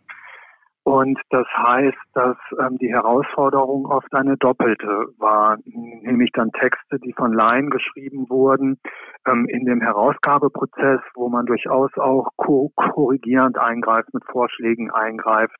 Und 0.88 1.20
das 1.28 1.46
heißt, 1.54 1.98
dass 2.14 2.38
ähm, 2.58 2.78
die 2.78 2.88
Herausforderung 2.88 3.84
oft 3.84 4.10
eine 4.14 4.38
doppelte 4.38 5.04
war, 5.18 5.58
nämlich 5.66 6.30
dann 6.32 6.50
Texte, 6.52 6.98
die 6.98 7.12
von 7.12 7.34
Laien 7.34 7.68
geschrieben 7.68 8.24
wurden, 8.30 8.80
ähm, 9.26 9.46
in 9.50 9.66
dem 9.66 9.82
Herausgabeprozess, 9.82 11.00
wo 11.14 11.28
man 11.28 11.44
durchaus 11.44 11.90
auch 11.98 12.30
ko 12.36 12.72
korrigierend 12.74 13.58
eingreift, 13.58 14.14
mit 14.14 14.24
Vorschlägen 14.32 14.90
eingreift. 14.90 15.56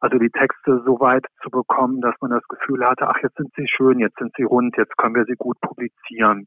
Also 0.00 0.16
die 0.16 0.30
Texte 0.30 0.80
so 0.86 0.98
weit 0.98 1.26
zu 1.42 1.50
bekommen, 1.50 2.00
dass 2.00 2.14
man 2.22 2.30
das 2.30 2.48
Gefühl 2.48 2.82
hatte, 2.82 3.06
ach, 3.06 3.18
jetzt 3.22 3.36
sind 3.36 3.52
sie 3.56 3.68
schön, 3.68 3.98
jetzt 3.98 4.16
sind 4.16 4.32
sie 4.34 4.44
rund, 4.44 4.78
jetzt 4.78 4.96
können 4.96 5.14
wir 5.14 5.26
sie 5.26 5.36
gut 5.36 5.60
publizieren. 5.60 6.46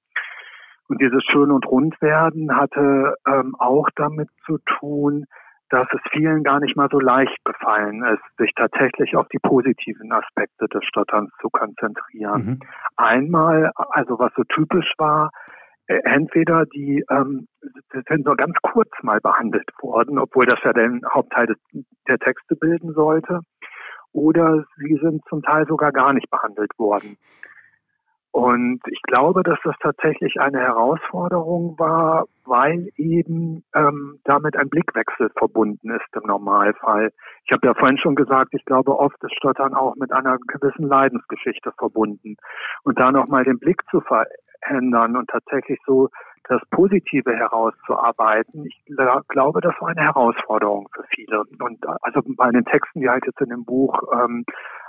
Und 0.90 1.00
dieses 1.00 1.24
Schön 1.32 1.52
und 1.52 1.68
Rundwerden 1.68 2.58
hatte 2.58 3.14
ähm, 3.28 3.56
auch 3.60 3.90
damit 3.96 4.30
zu 4.48 4.58
tun, 4.80 5.28
dass 5.74 5.88
es 5.92 6.02
vielen 6.12 6.44
gar 6.44 6.60
nicht 6.60 6.78
mal 6.78 6.88
so 6.92 7.00
leicht 7.00 7.44
gefallen 7.46 8.04
ist, 8.04 8.22
sich 8.38 8.52
tatsächlich 8.56 9.16
auf 9.16 9.28
die 9.30 9.40
positiven 9.40 10.12
Aspekte 10.12 10.68
des 10.68 10.86
Stotterns 10.86 11.32
zu 11.42 11.50
konzentrieren. 11.50 12.46
Mhm. 12.46 12.60
Einmal, 12.96 13.72
also 13.76 14.20
was 14.20 14.32
so 14.36 14.44
typisch 14.44 14.94
war, 15.00 15.32
äh, 15.88 16.00
entweder 16.04 16.68
die 16.68 17.04
ähm, 17.10 17.48
sind 18.08 18.26
nur 18.26 18.36
ganz 18.36 18.56
kurz 18.62 18.92
mal 19.02 19.20
behandelt 19.20 19.68
worden, 19.82 20.20
obwohl 20.20 20.46
das 20.46 20.60
ja 20.64 20.74
den 20.74 21.02
Hauptteil 21.12 21.48
des, 21.48 21.58
der 22.08 22.20
Texte 22.20 22.56
bilden 22.56 22.94
sollte, 22.94 23.40
oder 24.12 24.64
sie 24.78 25.00
sind 25.02 25.24
zum 25.28 25.42
Teil 25.42 25.66
sogar 25.66 25.92
gar 25.92 26.14
nicht 26.14 26.30
behandelt 26.30 26.72
worden. 26.78 27.18
Und 28.34 28.82
ich 28.90 29.00
glaube, 29.04 29.44
dass 29.44 29.60
das 29.64 29.76
tatsächlich 29.80 30.42
eine 30.42 30.60
Herausforderung 30.60 31.78
war, 31.78 32.26
weil 32.46 32.90
eben 32.98 33.64
ähm, 33.76 34.20
damit 34.24 34.58
ein 34.58 34.70
Blickwechsel 34.70 35.30
verbunden 35.38 35.92
ist 35.92 36.16
im 36.16 36.24
Normalfall. 36.28 37.12
Ich 37.46 37.52
habe 37.52 37.68
ja 37.68 37.76
vorhin 37.76 38.00
schon 38.00 38.16
gesagt, 38.16 38.56
ich 38.56 38.66
glaube, 38.66 38.98
oft 38.98 39.24
ist 39.24 39.36
Stottern 39.36 39.76
auch 39.76 39.96
mit 39.98 40.12
einer 40.12 40.40
gewissen 40.48 40.88
Leidensgeschichte 40.88 41.74
verbunden. 41.78 42.38
Und 42.84 43.00
da 43.00 43.12
nochmal 43.12 43.44
den 43.44 43.60
Blick 43.60 43.84
zu 43.92 44.02
verändern 44.02 45.16
und 45.16 45.30
tatsächlich 45.30 45.78
so 45.86 46.10
das 46.50 46.62
Positive 46.72 47.36
herauszuarbeiten, 47.36 48.66
ich 48.66 48.84
glaube, 49.30 49.62
das 49.62 49.74
war 49.80 49.90
eine 49.90 50.02
Herausforderung 50.02 50.90
für 50.94 51.04
viele. 51.14 51.44
Und 51.60 51.86
also 52.02 52.22
bei 52.36 52.52
den 52.52 52.66
Texten, 52.66 53.02
die 53.02 53.10
halt 53.10 53.26
jetzt 53.26 53.42
in 53.42 53.50
dem 53.50 53.66
Buch 53.66 54.00
ähm, 54.14 54.46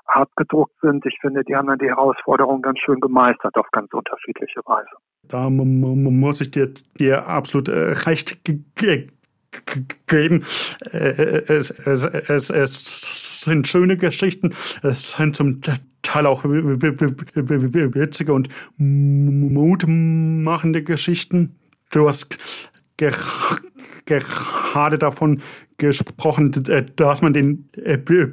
abgedruckt 0.06 0.74
sind. 0.80 1.04
Ich 1.06 1.18
finde, 1.20 1.44
die 1.44 1.56
haben 1.56 1.68
dann 1.68 1.78
die 1.78 1.88
Herausforderung 1.88 2.62
ganz 2.62 2.78
schön 2.80 3.00
gemeistert 3.00 3.56
auf 3.56 3.66
ganz 3.72 3.92
unterschiedliche 3.92 4.60
Weise. 4.66 4.90
Da 5.22 5.48
muss 5.48 6.40
ich 6.40 6.50
dir, 6.50 6.72
dir 6.98 7.26
absolut 7.26 7.68
äh, 7.68 7.92
recht 8.06 8.44
geben. 8.44 10.44
Äh, 10.92 11.42
es, 11.48 11.70
es, 11.70 12.04
es, 12.04 12.50
es 12.50 13.33
sind 13.44 13.68
schöne 13.68 13.96
Geschichten, 13.96 14.50
es 14.82 15.12
sind 15.12 15.36
zum 15.36 15.60
Teil 16.02 16.26
auch 16.26 16.42
witzige 16.44 18.32
und 18.32 18.48
mutmachende 18.76 20.82
Geschichten. 20.82 21.54
Du 21.90 22.08
hast 22.08 22.36
gerade 24.06 24.98
davon 24.98 25.40
gesprochen, 25.78 26.52
dass 26.96 27.22
man 27.22 27.32
den 27.32 27.70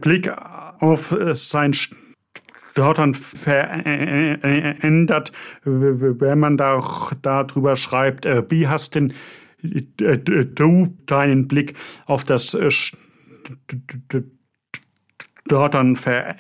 Blick 0.01 0.31
auf 0.79 1.15
sein 1.33 1.73
Stottern 1.73 3.13
verändert, 3.15 5.31
wenn 5.63 6.39
man 6.39 6.57
da 6.57 6.81
darüber 7.21 7.75
schreibt, 7.75 8.25
äh, 8.25 8.43
wie 8.49 8.67
hast 8.67 8.95
denn 8.95 9.13
du 9.61 10.97
deinen 11.05 11.47
Blick 11.47 11.75
auf 12.05 12.23
das 12.23 12.57
Stottern 15.51 15.97
verändert? 15.97 16.39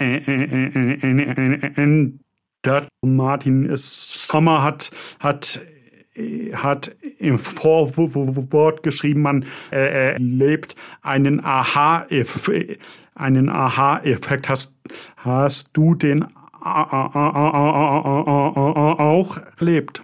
Martin 3.01 3.69
Sommer 3.75 4.63
hat, 4.63 4.91
hat 5.19 5.59
hat 6.53 6.95
im 7.19 7.39
Vorwort 7.39 8.83
geschrieben, 8.83 9.21
man 9.21 9.45
erlebt 9.69 10.75
einen 11.01 11.43
Aha-Effekt. 11.43 12.81
Einen 13.15 13.49
Aha-Effekt. 13.49 14.47
Hast, 14.49 14.75
hast 15.17 15.71
du 15.73 15.95
den 15.95 16.25
auch 16.61 17.09
erlebt? 19.57 20.03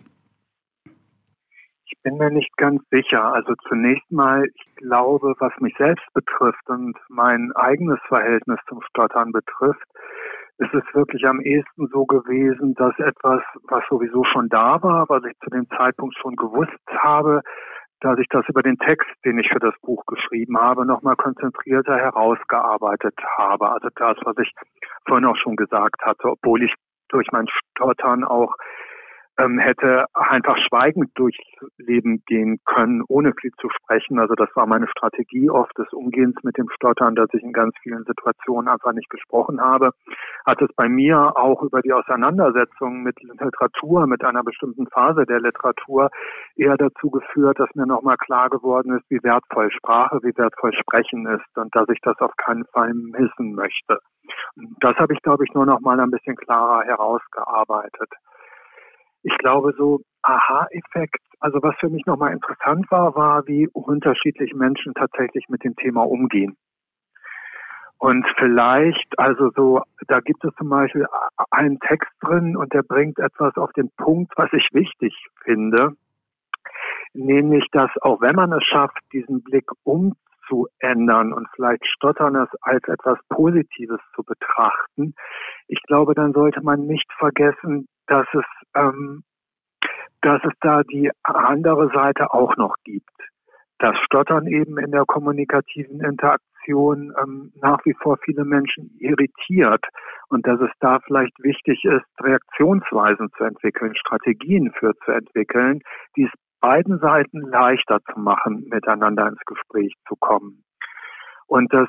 Bin 2.07 2.19
mir 2.19 2.31
nicht 2.31 2.55
ganz 2.55 2.81
sicher. 2.89 3.33
Also 3.33 3.53
zunächst 3.67 4.09
mal, 4.09 4.45
ich 4.45 4.75
glaube, 4.77 5.35
was 5.39 5.51
mich 5.59 5.75
selbst 5.77 6.05
betrifft 6.13 6.69
und 6.69 6.97
mein 7.09 7.51
eigenes 7.57 7.99
Verhältnis 8.07 8.59
zum 8.69 8.81
Stottern 8.83 9.33
betrifft, 9.33 9.83
ist 10.57 10.73
es 10.73 10.85
wirklich 10.93 11.25
am 11.25 11.41
ehesten 11.41 11.87
so 11.91 12.05
gewesen, 12.05 12.75
dass 12.75 12.97
etwas, 12.99 13.41
was 13.67 13.83
sowieso 13.89 14.23
schon 14.23 14.47
da 14.47 14.81
war, 14.81 15.09
was 15.09 15.25
ich 15.25 15.37
zu 15.43 15.49
dem 15.49 15.67
Zeitpunkt 15.75 16.15
schon 16.17 16.37
gewusst 16.37 16.79
habe, 16.97 17.41
dass 17.99 18.17
ich 18.19 18.27
das 18.29 18.47
über 18.47 18.63
den 18.63 18.77
Text, 18.77 19.09
den 19.25 19.37
ich 19.39 19.49
für 19.49 19.59
das 19.59 19.75
Buch 19.81 20.05
geschrieben 20.05 20.57
habe, 20.57 20.85
nochmal 20.85 21.17
konzentrierter 21.17 21.97
herausgearbeitet 21.97 23.15
habe. 23.37 23.69
Also 23.69 23.89
das, 23.93 24.15
was 24.23 24.37
ich 24.37 24.53
vorhin 25.05 25.25
auch 25.25 25.35
schon 25.35 25.57
gesagt 25.57 26.05
hatte, 26.05 26.29
obwohl 26.29 26.63
ich 26.63 26.73
durch 27.09 27.27
mein 27.33 27.47
Stottern 27.49 28.23
auch 28.23 28.55
ähm, 29.37 29.59
hätte 29.59 30.05
einfach 30.13 30.57
schweigend 30.67 31.11
durchs 31.15 31.37
Leben 31.77 32.23
gehen 32.25 32.59
können, 32.65 33.03
ohne 33.07 33.33
viel 33.39 33.51
zu 33.61 33.69
sprechen. 33.69 34.19
Also 34.19 34.33
das 34.33 34.49
war 34.55 34.65
meine 34.65 34.87
Strategie 34.87 35.49
oft 35.49 35.77
des 35.77 35.91
Umgehens 35.93 36.35
mit 36.43 36.57
dem 36.57 36.69
Stottern, 36.69 37.15
dass 37.15 37.29
ich 37.33 37.43
in 37.43 37.53
ganz 37.53 37.75
vielen 37.83 38.03
Situationen 38.05 38.67
einfach 38.67 38.93
nicht 38.93 39.09
gesprochen 39.09 39.61
habe. 39.61 39.91
Hat 40.45 40.61
es 40.61 40.69
bei 40.75 40.89
mir 40.89 41.37
auch 41.37 41.61
über 41.61 41.81
die 41.81 41.93
Auseinandersetzung 41.93 43.03
mit 43.03 43.21
Literatur, 43.21 44.07
mit 44.07 44.23
einer 44.23 44.43
bestimmten 44.43 44.87
Phase 44.87 45.25
der 45.25 45.39
Literatur 45.39 46.09
eher 46.55 46.77
dazu 46.77 47.11
geführt, 47.11 47.59
dass 47.59 47.73
mir 47.75 47.85
nochmal 47.85 48.17
klar 48.17 48.49
geworden 48.49 48.97
ist, 48.97 49.05
wie 49.09 49.23
wertvoll 49.23 49.71
Sprache, 49.71 50.19
wie 50.23 50.35
wertvoll 50.35 50.73
Sprechen 50.73 51.27
ist 51.27 51.57
und 51.57 51.75
dass 51.75 51.87
ich 51.89 51.99
das 52.01 52.17
auf 52.19 52.35
keinen 52.37 52.65
Fall 52.73 52.93
missen 52.93 53.53
möchte. 53.53 53.99
Das 54.79 54.95
habe 54.97 55.13
ich, 55.13 55.21
glaube 55.21 55.43
ich, 55.45 55.53
nur 55.53 55.65
noch 55.65 55.79
mal 55.81 55.99
ein 55.99 56.11
bisschen 56.11 56.35
klarer 56.35 56.83
herausgearbeitet 56.83 58.09
ich 59.23 59.37
glaube, 59.37 59.73
so 59.77 60.01
Aha-Effekt, 60.21 61.21
also 61.39 61.59
was 61.61 61.75
für 61.79 61.89
mich 61.89 62.05
nochmal 62.05 62.33
interessant 62.33 62.89
war, 62.91 63.15
war, 63.15 63.47
wie 63.47 63.67
unterschiedlich 63.69 64.53
Menschen 64.53 64.93
tatsächlich 64.93 65.45
mit 65.49 65.63
dem 65.63 65.75
Thema 65.75 66.03
umgehen. 66.03 66.57
Und 67.99 68.25
vielleicht, 68.37 69.17
also 69.17 69.49
so, 69.55 69.81
da 70.07 70.19
gibt 70.19 70.43
es 70.45 70.53
zum 70.55 70.69
Beispiel 70.69 71.07
einen 71.49 71.79
Text 71.79 72.11
drin 72.21 72.55
und 72.55 72.71
der 72.73 72.83
bringt 72.83 73.17
etwas 73.17 73.55
auf 73.57 73.71
den 73.73 73.89
Punkt, 73.97 74.33
was 74.35 74.51
ich 74.53 74.67
wichtig 74.71 75.15
finde. 75.43 75.93
Nämlich, 77.13 77.65
dass 77.71 77.89
auch 78.01 78.21
wenn 78.21 78.35
man 78.35 78.51
es 78.51 78.63
schafft, 78.65 78.99
diesen 79.13 79.41
Blick 79.41 79.65
umzuändern 80.49 81.33
und 81.33 81.47
vielleicht 81.55 81.85
Stottern 81.85 82.35
es 82.35 82.49
als 82.61 82.83
etwas 82.87 83.17
Positives 83.29 83.99
zu 84.15 84.23
betrachten, 84.23 85.13
ich 85.67 85.81
glaube, 85.83 86.13
dann 86.13 86.33
sollte 86.33 86.61
man 86.61 86.85
nicht 86.85 87.11
vergessen, 87.17 87.87
dass 88.07 88.27
es, 88.33 88.45
ähm, 88.75 89.23
dass 90.21 90.41
es 90.43 90.53
da 90.61 90.83
die 90.83 91.11
andere 91.23 91.89
Seite 91.93 92.33
auch 92.33 92.55
noch 92.57 92.75
gibt. 92.83 93.09
Das 93.79 93.95
Stottern 94.05 94.47
eben 94.47 94.79
in 94.79 94.91
der 94.91 95.05
kommunikativen 95.05 96.03
Interaktion 96.03 97.13
ähm, 97.21 97.51
nach 97.61 97.77
wie 97.85 97.93
vor 97.93 98.17
viele 98.25 98.43
Menschen 98.43 98.89
irritiert 98.97 99.85
und 100.29 100.47
dass 100.47 100.59
es 100.59 100.71
da 100.79 100.99
vielleicht 101.05 101.37
wichtig 101.43 101.85
ist, 101.85 102.05
Reaktionsweisen 102.19 103.29
zu 103.37 103.43
entwickeln, 103.43 103.95
Strategien 103.95 104.71
für 104.73 104.93
zu 105.05 105.11
entwickeln, 105.11 105.81
die 106.15 106.23
es 106.23 106.31
beiden 106.59 106.99
Seiten 106.99 107.41
leichter 107.41 107.99
zu 108.11 108.19
machen, 108.19 108.67
miteinander 108.69 109.27
ins 109.27 109.43
Gespräch 109.45 109.93
zu 110.07 110.15
kommen. 110.15 110.63
Und 111.47 111.73
das 111.73 111.87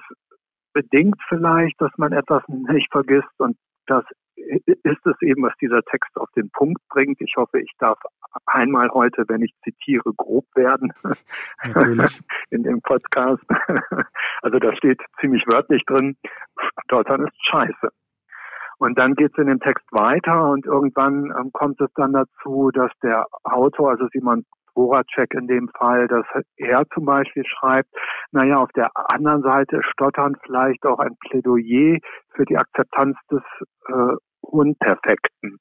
bedingt 0.73 1.17
vielleicht, 1.29 1.81
dass 1.81 1.91
man 1.97 2.13
etwas 2.13 2.43
nicht 2.47 2.91
vergisst 2.93 3.39
und 3.39 3.57
das 3.87 4.05
ist 4.37 5.07
es 5.07 5.23
eben, 5.23 5.43
was 5.43 5.55
dieser 5.61 5.83
Text 5.83 6.17
auf 6.17 6.31
den 6.37 6.51
Punkt 6.51 6.81
bringt. 6.89 7.21
Ich 7.21 7.35
hoffe, 7.37 7.61
ich 7.61 7.73
darf 7.79 7.99
einmal 8.47 8.89
heute, 8.91 9.25
wenn 9.29 9.43
ich 9.43 9.53
zitiere, 9.65 10.13
grob 10.17 10.45
werden 10.55 10.93
in 12.51 12.63
dem 12.63 12.81
Podcast. 12.83 13.43
Also 14.43 14.59
da 14.61 14.75
steht 14.77 15.01
ziemlich 15.21 15.43
wörtlich 15.53 15.85
drin, 15.87 16.17
Stottern 16.85 17.27
ist 17.27 17.47
scheiße. 17.51 17.91
Und 18.79 18.97
dann 18.97 19.15
geht 19.15 19.33
es 19.33 19.39
in 19.39 19.49
dem 19.49 19.59
Text 19.59 19.85
weiter 19.91 20.51
und 20.51 20.65
irgendwann 20.65 21.33
ähm, 21.37 21.51
kommt 21.53 21.81
es 21.81 21.93
dann 21.95 22.13
dazu, 22.13 22.71
dass 22.73 22.93
der 23.03 23.27
Autor, 23.43 23.91
also 23.91 24.07
Simon 24.13 24.47
Voracek 24.79 25.35
in 25.35 25.49
dem 25.49 25.69
Fall, 25.77 26.07
dass 26.07 26.25
er 26.57 26.85
zum 26.95 27.05
Beispiel 27.05 27.45
schreibt, 27.45 27.89
naja, 28.31 28.59
auf 28.59 28.71
der 28.77 28.91
anderen 28.95 29.43
Seite 29.43 29.81
stottern 29.83 30.37
vielleicht 30.45 30.87
auch 30.87 31.01
ein 31.01 31.17
Plädoyer 31.29 31.99
für 32.35 32.45
die 32.45 32.57
Akzeptanz 32.57 33.17
des 33.29 33.43
äh, 33.89 34.17
Unperfekten. 34.41 35.59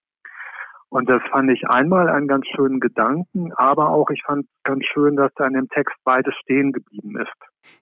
Und 0.90 1.10
das 1.10 1.22
fand 1.32 1.50
ich 1.50 1.68
einmal 1.68 2.10
einen 2.10 2.28
ganz 2.28 2.46
schönen 2.56 2.80
Gedanken, 2.80 3.52
aber 3.56 3.90
auch 3.90 4.10
ich 4.12 4.22
fand 4.24 4.46
ganz 4.64 4.86
schön, 4.86 5.16
dass 5.16 5.34
da 5.36 5.48
in 5.48 5.54
dem 5.54 5.68
Text 5.70 5.96
beides 6.04 6.36
stehen 6.44 6.72
geblieben 6.72 7.20
ist. 7.20 7.76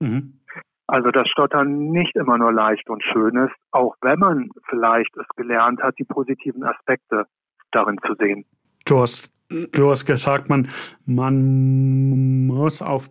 Mhm. 0.00 0.40
Also 0.86 1.10
dass 1.10 1.26
Stottern 1.28 1.90
nicht 1.90 2.14
immer 2.14 2.36
nur 2.36 2.52
leicht 2.52 2.90
und 2.90 3.02
schön 3.02 3.36
ist, 3.36 3.54
auch 3.70 3.96
wenn 4.02 4.18
man 4.18 4.50
vielleicht 4.68 5.16
es 5.16 5.26
gelernt 5.34 5.82
hat, 5.82 5.98
die 5.98 6.04
positiven 6.04 6.62
Aspekte 6.62 7.24
darin 7.70 7.98
zu 8.06 8.14
sehen. 8.16 8.44
Du 8.84 9.00
hast 9.00 9.31
du 9.72 9.90
hast 9.90 10.06
gesagt, 10.06 10.48
man, 10.48 10.68
man 11.06 12.46
muss 12.46 12.82
auf 12.82 13.10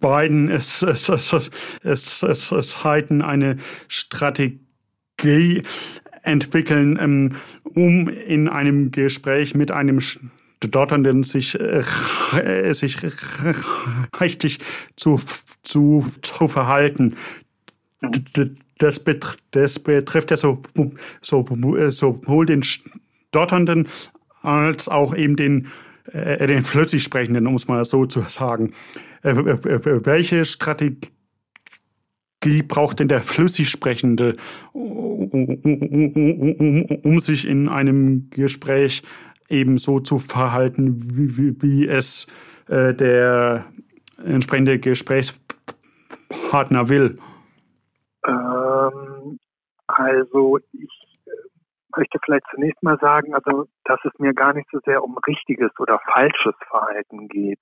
beiden 0.00 0.50
es, 0.50 0.82
es, 0.82 1.08
es, 1.08 1.32
es, 1.32 1.50
es, 1.82 2.22
es, 2.22 2.52
es 2.52 2.84
halten 2.84 3.22
eine 3.22 3.56
Strategie 3.88 5.62
entwickeln, 6.22 6.98
ähm, 7.00 7.36
um 7.64 8.08
in 8.08 8.48
einem 8.48 8.90
Gespräch 8.90 9.54
mit 9.54 9.70
einem 9.70 10.00
Stotternden 10.00 11.22
sich, 11.22 11.58
äh, 11.58 12.72
sich 12.72 12.98
richtig 14.20 14.58
zu, 14.96 15.20
zu, 15.62 16.06
zu 16.20 16.48
verhalten. 16.48 17.16
Das, 18.78 19.00
betrifft, 19.00 19.40
das 19.52 19.78
betrifft 19.78 20.30
ja 20.30 20.36
so, 20.36 20.62
so, 21.20 21.44
sowohl 21.90 22.46
den 22.46 22.62
Stotternden 22.62 23.88
als 24.42 24.88
auch 24.88 25.14
eben 25.14 25.36
den 25.36 25.68
äh, 26.12 26.46
den 26.46 26.62
flüssig 26.62 27.02
Sprechenden, 27.02 27.46
um 27.46 27.54
es 27.54 27.68
mal 27.68 27.84
so 27.84 28.06
zu 28.06 28.20
sagen. 28.22 28.72
Äh, 29.22 29.36
welche 29.36 30.44
Strategie 30.44 31.00
braucht 32.66 32.98
denn 33.00 33.08
der 33.08 33.22
flüssig 33.22 33.70
Sprechende, 33.70 34.36
um, 34.72 35.30
um, 35.30 36.86
um 37.02 37.20
sich 37.20 37.46
in 37.46 37.68
einem 37.68 38.30
Gespräch 38.30 39.02
eben 39.48 39.78
so 39.78 40.00
zu 40.00 40.18
verhalten, 40.18 41.16
wie, 41.16 41.36
wie, 41.36 41.62
wie 41.62 41.86
es 41.86 42.26
äh, 42.68 42.92
der 42.94 43.66
entsprechende 44.24 44.80
Gesprächspartner 44.80 46.88
will? 46.88 47.14
Ähm, 48.26 49.38
also 49.86 50.58
ich 50.72 51.01
möchte 51.96 52.18
vielleicht 52.24 52.46
zunächst 52.50 52.82
mal 52.82 52.98
sagen, 52.98 53.34
also 53.34 53.66
dass 53.84 54.00
es 54.04 54.12
mir 54.18 54.34
gar 54.34 54.52
nicht 54.52 54.68
so 54.70 54.78
sehr 54.84 55.02
um 55.02 55.16
richtiges 55.26 55.70
oder 55.78 56.00
falsches 56.12 56.54
Verhalten 56.68 57.28
geht, 57.28 57.60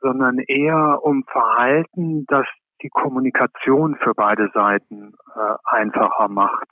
sondern 0.00 0.38
eher 0.38 1.00
um 1.02 1.24
Verhalten, 1.24 2.24
das 2.26 2.46
die 2.82 2.90
Kommunikation 2.90 3.96
für 3.96 4.14
beide 4.14 4.50
Seiten 4.52 5.14
äh, 5.36 5.54
einfacher 5.64 6.28
macht. 6.28 6.68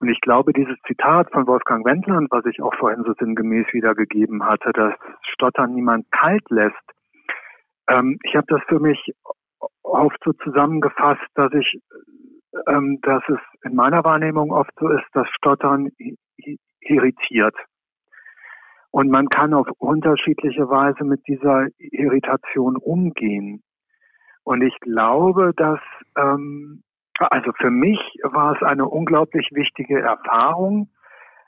Und 0.00 0.08
ich 0.08 0.20
glaube, 0.22 0.54
dieses 0.54 0.76
Zitat 0.86 1.30
von 1.30 1.46
Wolfgang 1.46 1.84
Wendland, 1.84 2.28
was 2.30 2.46
ich 2.46 2.62
auch 2.62 2.74
vorhin 2.76 3.04
so 3.04 3.12
sinngemäß 3.18 3.66
wiedergegeben 3.72 4.46
hatte, 4.46 4.72
dass 4.72 4.94
Stottern 5.22 5.74
niemand 5.74 6.10
kalt 6.10 6.48
lässt, 6.48 6.74
ähm, 7.86 8.18
ich 8.22 8.34
habe 8.34 8.46
das 8.48 8.62
für 8.66 8.80
mich 8.80 9.12
oft 9.82 10.16
so 10.24 10.32
zusammengefasst, 10.32 11.26
dass 11.34 11.52
ich 11.52 11.80
ähm, 12.66 12.98
dass 13.02 13.22
es 13.28 13.38
in 13.62 13.74
meiner 13.74 14.04
Wahrnehmung 14.04 14.52
oft 14.52 14.72
so 14.78 14.88
ist, 14.88 15.06
dass 15.12 15.28
Stottern 15.36 15.90
irritiert. 16.80 17.54
Und 18.90 19.10
man 19.10 19.28
kann 19.28 19.54
auf 19.54 19.68
unterschiedliche 19.78 20.68
Weise 20.68 21.04
mit 21.04 21.26
dieser 21.28 21.68
Irritation 21.78 22.76
umgehen. 22.76 23.62
Und 24.42 24.62
ich 24.62 24.76
glaube, 24.80 25.52
dass, 25.56 25.80
ähm, 26.16 26.82
also 27.18 27.52
für 27.58 27.70
mich 27.70 28.00
war 28.24 28.56
es 28.56 28.62
eine 28.62 28.88
unglaublich 28.88 29.48
wichtige 29.52 30.00
Erfahrung, 30.00 30.90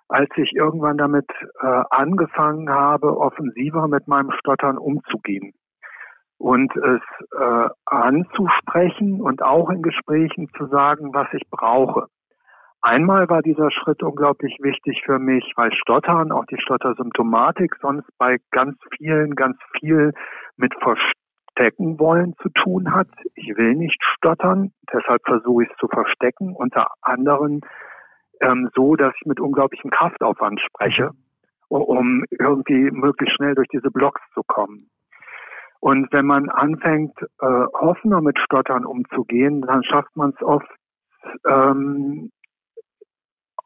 als 0.09 0.31
ich 0.37 0.53
irgendwann 0.55 0.99
damit 0.99 1.29
äh, 1.61 1.83
angefangen 1.91 2.69
habe, 2.69 3.17
offensiver 3.17 3.88
mit 3.88 4.07
meinem 4.07 4.31
Stottern 4.33 4.79
umzugehen 4.79 5.53
und 6.42 6.74
es 6.74 7.02
äh, 7.38 7.68
anzusprechen 7.87 9.20
und 9.20 9.42
auch 9.42 9.70
in 9.70 9.81
Gesprächen 9.81 10.48
zu 10.59 10.66
sagen, 10.66 11.14
was 11.14 11.28
ich 11.35 11.48
brauche. 11.48 12.09
Einmal 12.81 13.28
war 13.28 13.42
dieser 13.42 13.70
Schritt 13.70 14.02
unglaublich 14.02 14.59
wichtig 14.61 15.02
für 15.07 15.20
mich, 15.20 15.52
weil 15.55 15.72
Stottern, 15.72 16.33
auch 16.33 16.44
die 16.46 16.61
Stottersymptomatik, 16.61 17.76
sonst 17.81 18.09
bei 18.18 18.38
ganz 18.50 18.76
vielen 18.96 19.37
ganz 19.37 19.57
viel 19.78 20.14
mit 20.57 20.74
Verstecken 20.81 22.00
wollen 22.00 22.35
zu 22.42 22.48
tun 22.48 22.92
hat. 22.92 23.07
Ich 23.37 23.57
will 23.57 23.76
nicht 23.76 24.02
stottern, 24.02 24.72
deshalb 24.92 25.22
versuche 25.24 25.62
ich 25.62 25.70
es 25.70 25.76
zu 25.76 25.87
verstecken, 25.87 26.57
unter 26.57 26.88
anderem 27.02 27.61
ähm, 28.40 28.68
so, 28.74 28.96
dass 28.96 29.14
ich 29.20 29.26
mit 29.26 29.38
unglaublichem 29.38 29.92
Kraftaufwand 29.92 30.61
spreche, 30.61 31.12
um 31.68 32.24
irgendwie 32.31 32.90
möglichst 32.90 33.37
schnell 33.37 33.55
durch 33.55 33.68
diese 33.68 33.92
Blocks 33.92 34.20
zu 34.35 34.42
kommen. 34.44 34.90
Und 35.83 36.12
wenn 36.12 36.27
man 36.27 36.49
anfängt, 36.49 37.12
äh, 37.40 37.45
offener 37.45 38.21
mit 38.21 38.38
Stottern 38.38 38.85
umzugehen, 38.87 39.62
dann 39.62 39.83
schafft 39.83 40.14
man 40.14 40.31
es 40.31 40.40
oft 40.40 40.71
ähm, 41.45 42.31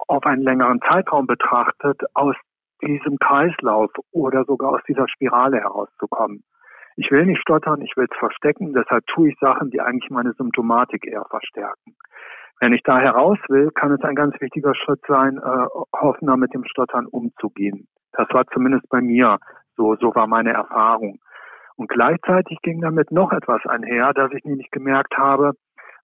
auf 0.08 0.24
einen 0.24 0.40
längeren 0.40 0.80
Zeitraum 0.90 1.26
betrachtet, 1.26 2.00
aus 2.14 2.34
diesem 2.80 3.18
Kreislauf 3.18 3.90
oder 4.12 4.44
sogar 4.44 4.70
aus 4.70 4.80
dieser 4.88 5.06
Spirale 5.08 5.58
herauszukommen. 5.60 6.42
Ich 6.96 7.10
will 7.10 7.26
nicht 7.26 7.42
stottern, 7.42 7.82
ich 7.82 7.94
will 7.98 8.06
es 8.10 8.18
verstecken, 8.18 8.72
deshalb 8.72 9.06
tue 9.08 9.28
ich 9.28 9.38
Sachen, 9.38 9.68
die 9.68 9.82
eigentlich 9.82 10.10
meine 10.10 10.32
Symptomatik 10.32 11.06
eher 11.06 11.26
verstärken. 11.28 11.96
Wenn 12.60 12.72
ich 12.72 12.82
da 12.82 12.98
heraus 12.98 13.38
will, 13.50 13.70
kann 13.72 13.92
es 13.92 14.00
ein 14.00 14.14
ganz 14.14 14.40
wichtiger 14.40 14.74
Schritt 14.74 15.00
sein, 15.06 15.36
äh, 15.36 15.66
offener 15.92 16.38
mit 16.38 16.54
dem 16.54 16.64
Stottern 16.64 17.04
umzugehen. 17.04 17.86
Das 18.12 18.26
war 18.30 18.46
zumindest 18.46 18.88
bei 18.88 19.02
mir 19.02 19.36
so, 19.76 19.96
so 19.96 20.14
war 20.14 20.26
meine 20.26 20.54
Erfahrung. 20.54 21.18
Und 21.76 21.88
gleichzeitig 21.88 22.58
ging 22.62 22.80
damit 22.80 23.10
noch 23.10 23.32
etwas 23.32 23.64
einher, 23.66 24.12
dass 24.14 24.32
ich 24.32 24.44
nämlich 24.44 24.70
gemerkt 24.70 25.16
habe, 25.16 25.52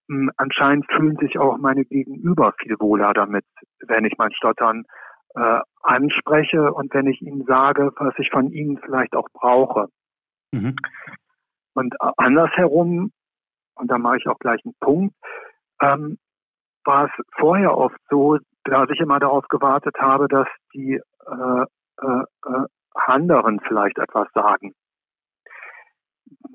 mh, 0.07 0.17
hm, 0.17 0.31
anscheinend 0.37 0.85
fühlen 0.91 1.17
sich 1.17 1.37
auch 1.39 1.57
meine 1.57 1.83
Gegenüber 1.85 2.53
viel 2.59 2.75
wohler 2.79 3.13
damit, 3.13 3.45
wenn 3.87 4.05
ich 4.05 4.17
mein 4.17 4.33
Stottern 4.33 4.85
äh, 5.35 5.59
anspreche 5.81 6.71
und 6.73 6.93
wenn 6.93 7.07
ich 7.07 7.21
ihnen 7.21 7.43
sage, 7.45 7.91
was 7.97 8.13
ich 8.17 8.29
von 8.29 8.51
ihnen 8.51 8.77
vielleicht 8.77 9.15
auch 9.15 9.27
brauche. 9.33 9.87
Mhm. 10.51 10.75
Und 11.73 11.95
andersherum, 12.17 13.11
und 13.75 13.91
da 13.91 13.97
mache 13.97 14.17
ich 14.17 14.27
auch 14.27 14.37
gleich 14.37 14.61
einen 14.63 14.75
Punkt, 14.79 15.15
ähm, 15.81 16.17
war 16.85 17.05
es 17.05 17.25
vorher 17.37 17.75
oft 17.75 17.97
so, 18.09 18.37
dass 18.65 18.89
ich 18.91 18.99
immer 18.99 19.19
darauf 19.19 19.47
gewartet 19.47 19.95
habe, 19.99 20.27
dass 20.27 20.47
die 20.73 20.93
äh, 21.25 21.65
äh, 22.01 22.23
äh 22.45 22.65
anderen 22.93 23.59
vielleicht 23.61 23.97
etwas 23.97 24.27
sagen. 24.33 24.73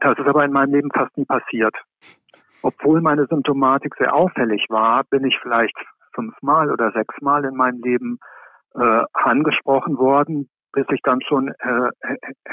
Das 0.01 0.19
ist 0.19 0.27
aber 0.27 0.45
in 0.45 0.53
meinem 0.53 0.75
Leben 0.75 0.91
fast 0.93 1.17
nie 1.17 1.25
passiert. 1.25 1.75
Obwohl 2.63 3.01
meine 3.01 3.27
Symptomatik 3.27 3.95
sehr 3.97 4.15
auffällig 4.15 4.67
war, 4.69 5.05
bin 5.05 5.25
ich 5.25 5.39
vielleicht 5.41 5.77
fünfmal 6.15 6.71
oder 6.71 6.91
sechsmal 6.93 7.45
in 7.45 7.55
meinem 7.55 7.81
Leben 7.81 8.19
äh, 8.75 9.05
angesprochen 9.13 9.99
worden, 9.99 10.49
bis 10.73 10.87
ich 10.91 11.01
dann 11.03 11.21
schon 11.23 11.49
äh, 11.49 11.91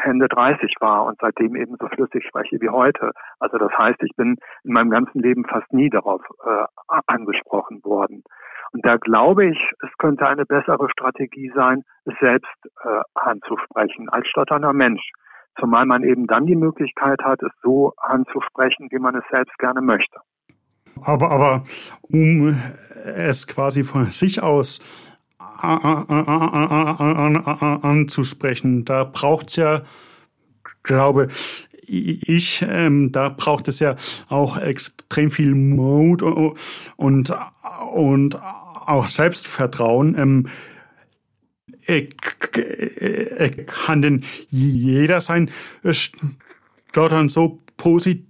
Ende 0.04 0.28
30 0.28 0.76
war 0.80 1.06
und 1.06 1.18
seitdem 1.20 1.56
eben 1.56 1.76
so 1.80 1.88
flüssig 1.88 2.26
spreche 2.28 2.62
wie 2.62 2.70
heute. 2.70 3.12
Also 3.40 3.58
das 3.58 3.72
heißt, 3.78 4.02
ich 4.04 4.16
bin 4.16 4.38
in 4.64 4.74
meinem 4.74 4.90
ganzen 4.90 5.20
Leben 5.20 5.46
fast 5.46 5.72
nie 5.74 5.90
darauf 5.90 6.22
äh, 6.46 6.66
angesprochen 7.08 7.84
worden. 7.84 8.24
Und 8.72 8.86
da 8.86 8.98
glaube 8.98 9.46
ich, 9.46 9.58
es 9.82 9.90
könnte 9.98 10.28
eine 10.28 10.46
bessere 10.46 10.90
Strategie 10.90 11.52
sein, 11.56 11.84
es 12.06 12.14
selbst 12.20 12.56
äh, 12.84 13.02
anzusprechen 13.14 14.10
als 14.10 14.28
stotternder 14.28 14.74
Mensch. 14.74 15.12
Zumal 15.60 15.86
man 15.86 16.04
eben 16.04 16.28
dann 16.28 16.46
die 16.46 16.56
Möglichkeit 16.56 17.22
hat, 17.24 17.42
es 17.42 17.52
so 17.64 17.94
anzusprechen, 17.98 18.88
wie 18.92 19.00
man 19.00 19.16
es 19.16 19.24
selbst 19.32 19.58
gerne 19.58 19.82
möchte. 19.82 20.20
Aber, 21.02 21.32
aber 21.32 21.64
um 22.02 22.58
es 23.04 23.48
quasi 23.48 23.84
von 23.84 24.06
sich 24.12 24.42
aus 24.42 24.82
anzusprechen, 27.82 28.86
da 28.86 29.04
braucht 29.04 29.50
es 29.50 29.56
ja, 29.58 29.82
glaube 30.84 31.28
ich, 31.88 32.66
ähm, 32.68 33.12
da 33.12 33.30
braucht 33.30 33.68
es 33.68 33.80
ja 33.80 33.96
auch 34.30 34.58
extrem 34.58 35.32
viel 35.32 35.54
Mut 35.56 36.22
und, 36.22 36.56
und 36.98 38.36
auch 38.86 39.08
Selbstvertrauen. 39.08 40.18
Ähm, 40.18 40.48
kann 43.68 44.02
denn 44.02 44.24
jeder 44.50 45.22
sein 45.22 45.52
Stottern 45.84 47.30
so 47.30 47.60
positiv 47.78 48.24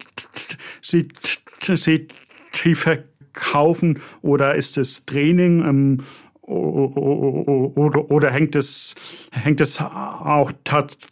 verkaufen 2.75 3.99
oder 4.21 4.55
ist 4.55 4.77
es 4.77 5.05
Training 5.05 5.63
ähm, 5.65 6.03
oder, 6.41 8.11
oder 8.11 8.31
hängt 8.31 8.55
es 8.55 8.95
hängt 9.31 9.61
es 9.61 9.81
auch 9.81 10.51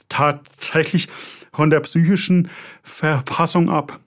tatsächlich 0.10 1.08
von 1.52 1.70
der 1.70 1.80
psychischen 1.82 2.50
Verfassung 2.84 3.70
ab? 3.70 4.00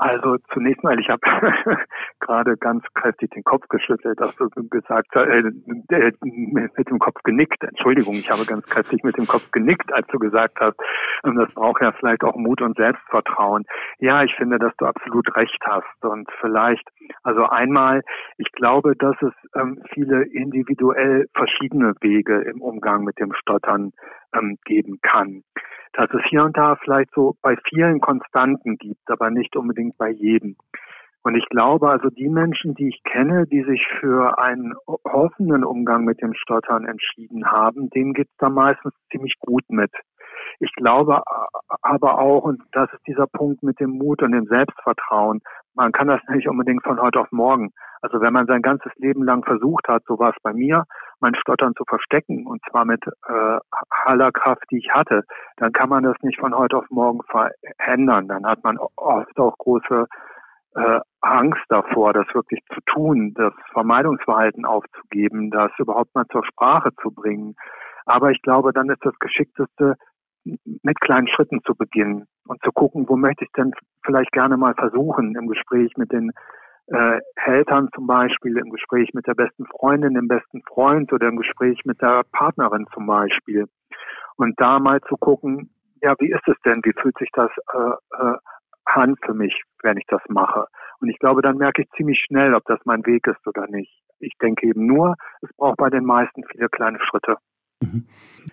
Also 0.00 0.36
zunächst 0.54 0.84
mal, 0.84 0.96
ich 1.00 1.08
habe 1.08 1.20
gerade 2.20 2.56
ganz 2.56 2.84
kräftig 2.94 3.32
den 3.32 3.42
Kopf 3.42 3.66
geschüttelt, 3.68 4.20
als 4.20 4.36
du 4.36 4.48
gesagt 4.68 5.08
hast, 5.12 5.26
äh, 5.26 5.42
äh, 5.90 6.12
mit 6.22 6.88
dem 6.88 7.00
Kopf 7.00 7.20
genickt. 7.24 7.64
Entschuldigung, 7.64 8.14
ich 8.14 8.30
habe 8.30 8.46
ganz 8.46 8.64
kräftig 8.66 9.02
mit 9.02 9.16
dem 9.16 9.26
Kopf 9.26 9.50
genickt, 9.50 9.92
als 9.92 10.06
du 10.06 10.20
gesagt 10.20 10.60
hast, 10.60 10.76
ähm, 11.24 11.34
das 11.34 11.52
braucht 11.52 11.82
ja 11.82 11.90
vielleicht 11.90 12.22
auch 12.22 12.36
Mut 12.36 12.62
und 12.62 12.76
Selbstvertrauen. 12.76 13.64
Ja, 13.98 14.22
ich 14.22 14.32
finde, 14.36 14.60
dass 14.60 14.72
du 14.76 14.86
absolut 14.86 15.34
recht 15.34 15.60
hast. 15.66 16.04
Und 16.04 16.30
vielleicht, 16.40 16.88
also 17.24 17.46
einmal, 17.46 18.02
ich 18.36 18.52
glaube, 18.52 18.94
dass 18.94 19.16
es 19.20 19.34
ähm, 19.56 19.82
viele 19.92 20.22
individuell 20.22 21.26
verschiedene 21.34 21.94
Wege 22.02 22.42
im 22.42 22.62
Umgang 22.62 23.02
mit 23.02 23.18
dem 23.18 23.32
Stottern 23.34 23.90
ähm, 24.32 24.58
geben 24.64 25.00
kann 25.02 25.42
dass 25.92 26.10
es 26.12 26.20
hier 26.28 26.44
und 26.44 26.56
da 26.56 26.76
vielleicht 26.76 27.10
so 27.14 27.34
bei 27.42 27.56
vielen 27.68 28.00
Konstanten 28.00 28.76
gibt, 28.76 29.10
aber 29.10 29.30
nicht 29.30 29.56
unbedingt 29.56 29.96
bei 29.98 30.10
jedem. 30.10 30.56
Und 31.22 31.34
ich 31.34 31.46
glaube 31.50 31.90
also, 31.90 32.08
die 32.10 32.28
Menschen, 32.28 32.74
die 32.74 32.88
ich 32.88 33.02
kenne, 33.04 33.46
die 33.46 33.62
sich 33.64 33.84
für 34.00 34.38
einen 34.38 34.74
offenen 34.86 35.64
Umgang 35.64 36.04
mit 36.04 36.22
dem 36.22 36.32
Stottern 36.34 36.84
entschieden 36.84 37.50
haben, 37.50 37.90
denen 37.90 38.14
geht's 38.14 38.34
da 38.38 38.48
meistens 38.48 38.94
ziemlich 39.10 39.34
gut 39.40 39.64
mit. 39.68 39.90
Ich 40.60 40.72
glaube 40.74 41.22
aber 41.82 42.18
auch, 42.18 42.42
und 42.42 42.62
das 42.72 42.92
ist 42.92 43.06
dieser 43.06 43.26
Punkt 43.26 43.62
mit 43.62 43.78
dem 43.78 43.90
Mut 43.90 44.22
und 44.22 44.32
dem 44.32 44.46
Selbstvertrauen, 44.46 45.40
man 45.74 45.92
kann 45.92 46.08
das 46.08 46.20
nicht 46.28 46.48
unbedingt 46.48 46.82
von 46.82 47.00
heute 47.00 47.20
auf 47.20 47.30
morgen. 47.30 47.70
Also 48.02 48.20
wenn 48.20 48.32
man 48.32 48.46
sein 48.46 48.62
ganzes 48.62 48.92
Leben 48.96 49.24
lang 49.24 49.44
versucht 49.44 49.86
hat, 49.88 50.02
so 50.06 50.18
war 50.18 50.30
es 50.30 50.42
bei 50.42 50.52
mir, 50.52 50.84
mein 51.20 51.34
Stottern 51.36 51.74
zu 51.76 51.84
verstecken 51.88 52.46
und 52.46 52.60
zwar 52.70 52.84
mit 52.84 53.04
äh, 53.06 53.58
aller 54.04 54.32
Kraft, 54.32 54.64
die 54.70 54.78
ich 54.78 54.90
hatte, 54.92 55.22
dann 55.56 55.72
kann 55.72 55.88
man 55.88 56.02
das 56.02 56.16
nicht 56.22 56.40
von 56.40 56.56
heute 56.56 56.78
auf 56.78 56.86
morgen 56.90 57.20
verändern. 57.22 58.28
Dann 58.28 58.46
hat 58.46 58.62
man 58.64 58.78
oft 58.96 59.38
auch 59.38 59.56
große 59.58 60.06
äh, 60.74 61.00
Angst 61.20 61.64
davor, 61.68 62.12
das 62.12 62.26
wirklich 62.34 62.60
zu 62.74 62.80
tun, 62.86 63.34
das 63.34 63.52
Vermeidungsverhalten 63.72 64.64
aufzugeben, 64.64 65.50
das 65.50 65.70
überhaupt 65.78 66.14
mal 66.14 66.26
zur 66.30 66.44
Sprache 66.44 66.90
zu 67.02 67.10
bringen. 67.10 67.54
Aber 68.06 68.30
ich 68.30 68.40
glaube, 68.42 68.72
dann 68.72 68.88
ist 68.88 69.04
das 69.04 69.18
Geschickteste, 69.18 69.96
mit 70.82 71.00
kleinen 71.00 71.28
Schritten 71.28 71.60
zu 71.64 71.74
beginnen 71.74 72.26
und 72.46 72.62
zu 72.62 72.72
gucken, 72.72 73.08
wo 73.08 73.16
möchte 73.16 73.44
ich 73.44 73.52
denn 73.52 73.72
vielleicht 74.04 74.32
gerne 74.32 74.56
mal 74.56 74.74
versuchen, 74.74 75.34
im 75.36 75.48
Gespräch 75.48 75.92
mit 75.96 76.12
den 76.12 76.32
äh, 76.88 77.20
Eltern 77.44 77.88
zum 77.94 78.06
Beispiel, 78.06 78.56
im 78.56 78.70
Gespräch 78.70 79.10
mit 79.12 79.26
der 79.26 79.34
besten 79.34 79.66
Freundin, 79.66 80.14
dem 80.14 80.28
besten 80.28 80.62
Freund 80.62 81.12
oder 81.12 81.28
im 81.28 81.36
Gespräch 81.36 81.84
mit 81.84 82.00
der 82.00 82.22
Partnerin 82.32 82.86
zum 82.94 83.06
Beispiel. 83.06 83.66
Und 84.36 84.58
da 84.60 84.78
mal 84.78 85.00
zu 85.02 85.16
gucken, 85.16 85.70
ja, 86.02 86.14
wie 86.18 86.30
ist 86.30 86.46
es 86.46 86.56
denn? 86.64 86.80
Wie 86.84 86.94
fühlt 87.00 87.18
sich 87.18 87.30
das 87.32 87.50
äh, 87.74 88.22
äh, 88.22 88.36
an 88.84 89.16
für 89.24 89.34
mich, 89.34 89.62
wenn 89.82 89.98
ich 89.98 90.06
das 90.08 90.22
mache? 90.28 90.66
Und 91.00 91.08
ich 91.08 91.18
glaube, 91.18 91.42
dann 91.42 91.58
merke 91.58 91.82
ich 91.82 91.90
ziemlich 91.96 92.20
schnell, 92.26 92.54
ob 92.54 92.64
das 92.64 92.78
mein 92.84 93.04
Weg 93.04 93.26
ist 93.26 93.46
oder 93.46 93.66
nicht. 93.66 93.92
Ich 94.20 94.32
denke 94.40 94.66
eben 94.66 94.86
nur, 94.86 95.14
es 95.42 95.50
braucht 95.56 95.76
bei 95.76 95.90
den 95.90 96.04
meisten 96.04 96.42
viele 96.44 96.68
kleine 96.68 96.98
Schritte. 97.00 97.36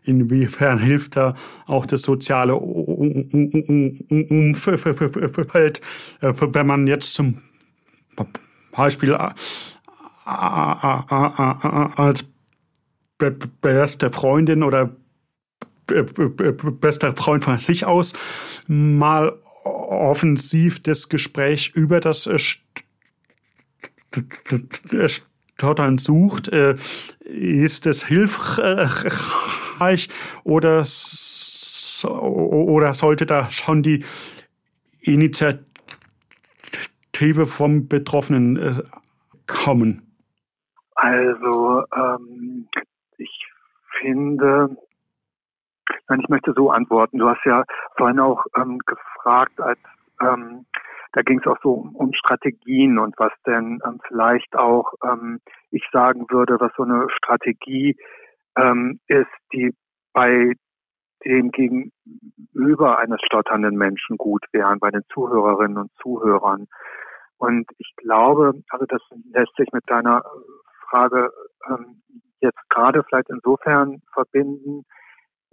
Inwiefern 0.03 0.79
hilft 0.79 1.15
da 1.15 1.35
auch 1.65 1.85
das 1.85 2.01
soziale 2.03 2.55
Umfeld, 2.55 4.01
wenn 6.21 6.67
man 6.67 6.87
jetzt 6.87 7.15
zum 7.15 7.41
Beispiel 8.71 9.17
als 10.25 12.25
beste 13.61 14.11
Freundin 14.11 14.63
oder 14.63 14.95
bester 15.87 17.15
Freund 17.15 17.43
von 17.43 17.59
sich 17.59 17.85
aus 17.85 18.13
mal 18.67 19.39
offensiv 19.63 20.81
das 20.83 21.09
Gespräch 21.09 21.71
über 21.73 21.99
das 21.99 22.29
Stottern 25.57 25.97
sucht, 25.97 26.49
äh, 26.49 26.75
ist 27.23 27.85
es 27.85 28.05
hilfreich 28.05 30.09
oder, 30.43 30.83
oder 32.03 32.93
sollte 32.93 33.25
da 33.25 33.49
schon 33.49 33.81
die 33.81 34.03
Initiative 34.99 35.63
vom 37.45 37.87
Betroffenen 37.87 38.57
äh, 38.57 38.83
kommen? 39.47 40.01
Also 40.95 41.85
ähm, 41.95 42.67
ich 43.17 43.47
finde, 44.01 44.75
ich 45.87 46.29
möchte 46.29 46.53
so 46.53 46.69
antworten. 46.69 47.19
Du 47.19 47.29
hast 47.29 47.45
ja 47.45 47.63
vorhin 47.95 48.19
auch 48.19 48.43
ähm, 48.57 48.79
gefragt, 48.79 49.61
als 49.61 49.79
ähm, 50.21 50.65
da 51.15 51.21
ging 51.21 51.39
es 51.39 51.47
auch 51.47 51.57
so 51.63 51.89
um, 51.93 52.13
Strategien 52.13 52.99
und 52.99 53.15
was 53.17 53.31
denn 53.47 53.79
ähm, 53.85 53.99
vielleicht 54.05 54.53
auch 54.55 54.93
ähm, 55.01 55.39
ich 55.71 55.83
sagen 55.93 56.25
würde, 56.29 56.57
was 56.59 56.73
so 56.75 56.83
eine 56.83 57.07
Strategie 57.09 57.95
ähm, 58.57 58.99
ist, 59.07 59.31
die 59.53 59.73
bei 60.11 60.51
dem 61.23 61.51
Gegenüber 61.51 62.99
eines 62.99 63.21
stotternden 63.25 63.77
Menschen 63.77 64.17
gut 64.17 64.43
wären, 64.51 64.79
bei 64.79 64.91
den 64.91 65.03
Zuhörerinnen 65.13 65.77
und 65.77 65.91
Zuhörern. 66.01 66.67
Und 67.37 67.65
ich 67.77 67.93
glaube, 67.95 68.51
also 68.69 68.85
das 68.85 69.01
lässt 69.31 69.55
sich 69.55 69.71
mit 69.71 69.83
deiner 69.87 70.21
Frage 70.89 71.31
ähm, 71.69 72.01
jetzt 72.41 72.69
gerade 72.69 73.03
vielleicht 73.03 73.29
insofern 73.29 74.01
verbinden, 74.13 74.83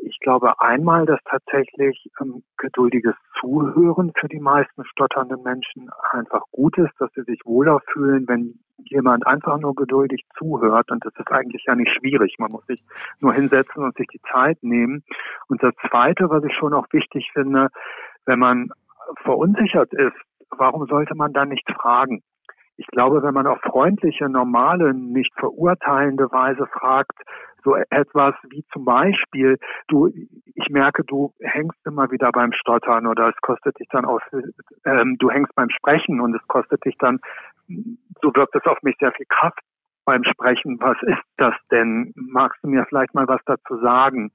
ich 0.02 0.18
glaube 0.20 0.60
einmal, 0.60 1.06
dass 1.06 1.20
tatsächlich 1.24 2.10
ähm, 2.20 2.42
geduldiges 2.56 3.14
Zuhören 3.40 4.12
für 4.18 4.28
die 4.28 4.40
meisten 4.40 4.84
stotternden 4.84 5.42
Menschen 5.42 5.90
einfach 6.10 6.42
gut 6.50 6.76
ist, 6.78 6.92
dass 6.98 7.12
sie 7.14 7.22
sich 7.22 7.40
wohler 7.44 7.80
fühlen, 7.92 8.26
wenn 8.28 8.58
jemand 8.78 9.26
einfach 9.26 9.58
nur 9.58 9.74
geduldig 9.74 10.24
zuhört. 10.36 10.90
Und 10.90 11.04
das 11.04 11.14
ist 11.16 11.30
eigentlich 11.30 11.64
ja 11.66 11.74
nicht 11.74 11.92
schwierig. 11.92 12.36
Man 12.38 12.50
muss 12.50 12.66
sich 12.66 12.82
nur 13.20 13.32
hinsetzen 13.32 13.84
und 13.84 13.96
sich 13.96 14.08
die 14.08 14.20
Zeit 14.32 14.58
nehmen. 14.62 15.04
Und 15.48 15.62
das 15.62 15.74
Zweite, 15.88 16.28
was 16.30 16.44
ich 16.44 16.54
schon 16.54 16.74
auch 16.74 16.86
wichtig 16.92 17.30
finde, 17.32 17.68
wenn 18.26 18.38
man 18.38 18.70
verunsichert 19.22 19.92
ist, 19.92 20.16
warum 20.50 20.86
sollte 20.86 21.14
man 21.14 21.32
dann 21.32 21.48
nicht 21.48 21.68
fragen? 21.70 22.22
Ich 22.82 22.88
glaube, 22.88 23.22
wenn 23.22 23.32
man 23.32 23.46
auf 23.46 23.60
freundliche, 23.60 24.28
normale, 24.28 24.92
nicht 24.92 25.32
verurteilende 25.38 26.32
Weise 26.32 26.66
fragt, 26.66 27.16
so 27.62 27.76
etwas 27.90 28.34
wie 28.50 28.64
zum 28.72 28.84
Beispiel, 28.84 29.56
du, 29.86 30.08
ich 30.08 30.68
merke, 30.68 31.04
du 31.04 31.32
hängst 31.40 31.78
immer 31.86 32.10
wieder 32.10 32.32
beim 32.32 32.52
Stottern 32.52 33.06
oder 33.06 33.28
es 33.28 33.36
kostet 33.40 33.78
dich 33.78 33.86
dann 33.92 34.04
aus, 34.04 34.20
ähm, 34.84 35.16
du 35.20 35.30
hängst 35.30 35.54
beim 35.54 35.70
Sprechen 35.70 36.20
und 36.20 36.34
es 36.34 36.44
kostet 36.48 36.84
dich 36.84 36.96
dann, 36.98 37.20
so 38.20 38.34
wirkt 38.34 38.56
es 38.56 38.66
auf 38.66 38.82
mich 38.82 38.96
sehr 38.98 39.12
viel 39.12 39.26
Kraft 39.28 39.60
beim 40.04 40.24
Sprechen. 40.24 40.78
Was 40.80 41.00
ist 41.02 41.22
das 41.36 41.54
denn? 41.70 42.12
Magst 42.16 42.64
du 42.64 42.68
mir 42.68 42.84
vielleicht 42.88 43.14
mal 43.14 43.28
was 43.28 43.42
dazu 43.46 43.76
sagen? 43.76 44.32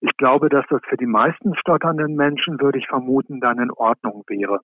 Ich 0.00 0.16
glaube, 0.16 0.48
dass 0.48 0.64
das 0.70 0.80
für 0.88 0.96
die 0.96 1.04
meisten 1.04 1.54
stotternden 1.56 2.16
Menschen, 2.16 2.58
würde 2.58 2.78
ich 2.78 2.88
vermuten, 2.88 3.40
dann 3.40 3.58
in 3.58 3.70
Ordnung 3.70 4.24
wäre. 4.28 4.60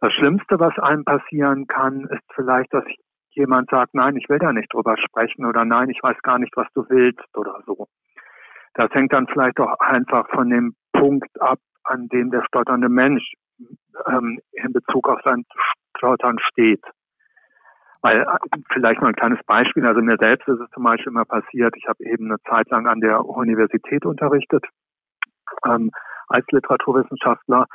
Das 0.00 0.12
Schlimmste, 0.14 0.58
was 0.58 0.78
einem 0.78 1.04
passieren 1.04 1.66
kann, 1.66 2.04
ist 2.04 2.24
vielleicht, 2.34 2.72
dass 2.72 2.84
jemand 3.32 3.68
sagt, 3.70 3.94
nein, 3.94 4.16
ich 4.16 4.28
will 4.28 4.38
da 4.38 4.52
nicht 4.52 4.72
drüber 4.72 4.96
sprechen 4.96 5.44
oder 5.44 5.64
nein, 5.64 5.90
ich 5.90 6.02
weiß 6.02 6.16
gar 6.22 6.38
nicht, 6.38 6.56
was 6.56 6.66
du 6.74 6.84
willst 6.88 7.36
oder 7.36 7.60
so. 7.66 7.86
Das 8.74 8.90
hängt 8.92 9.12
dann 9.12 9.26
vielleicht 9.26 9.60
auch 9.60 9.78
einfach 9.78 10.28
von 10.30 10.48
dem 10.48 10.74
Punkt 10.92 11.40
ab, 11.40 11.58
an 11.84 12.08
dem 12.08 12.30
der 12.30 12.44
stotternde 12.44 12.88
Mensch 12.88 13.32
ähm, 14.06 14.40
in 14.52 14.72
Bezug 14.72 15.08
auf 15.08 15.20
sein 15.22 15.44
Stottern 15.96 16.38
steht. 16.50 16.82
Weil 18.00 18.22
äh, 18.22 18.58
vielleicht 18.72 19.02
mal 19.02 19.08
ein 19.08 19.16
kleines 19.16 19.44
Beispiel, 19.44 19.86
also 19.86 20.00
mir 20.00 20.16
selbst 20.18 20.48
ist 20.48 20.60
es 20.60 20.70
zum 20.70 20.84
Beispiel 20.84 21.12
immer 21.12 21.26
passiert, 21.26 21.74
ich 21.76 21.86
habe 21.86 22.02
eben 22.04 22.26
eine 22.26 22.40
Zeit 22.48 22.70
lang 22.70 22.86
an 22.86 23.00
der 23.00 23.24
Universität 23.24 24.06
unterrichtet 24.06 24.64
ähm, 25.66 25.90
als 26.28 26.46
Literaturwissenschaftler 26.50 27.66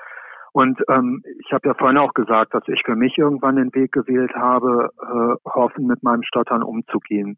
und 0.56 0.80
ähm, 0.88 1.22
ich 1.44 1.52
habe 1.52 1.68
ja 1.68 1.74
vorhin 1.74 1.98
auch 1.98 2.14
gesagt, 2.14 2.54
dass 2.54 2.64
ich 2.68 2.82
für 2.86 2.96
mich 2.96 3.18
irgendwann 3.18 3.58
den 3.58 3.76
Weg 3.76 3.92
gewählt 3.92 4.34
habe, 4.36 4.90
äh, 5.02 5.50
hoffen 5.50 5.86
mit 5.86 6.02
meinem 6.02 6.24
Stottern 6.24 6.64
umzugehen. 6.64 7.38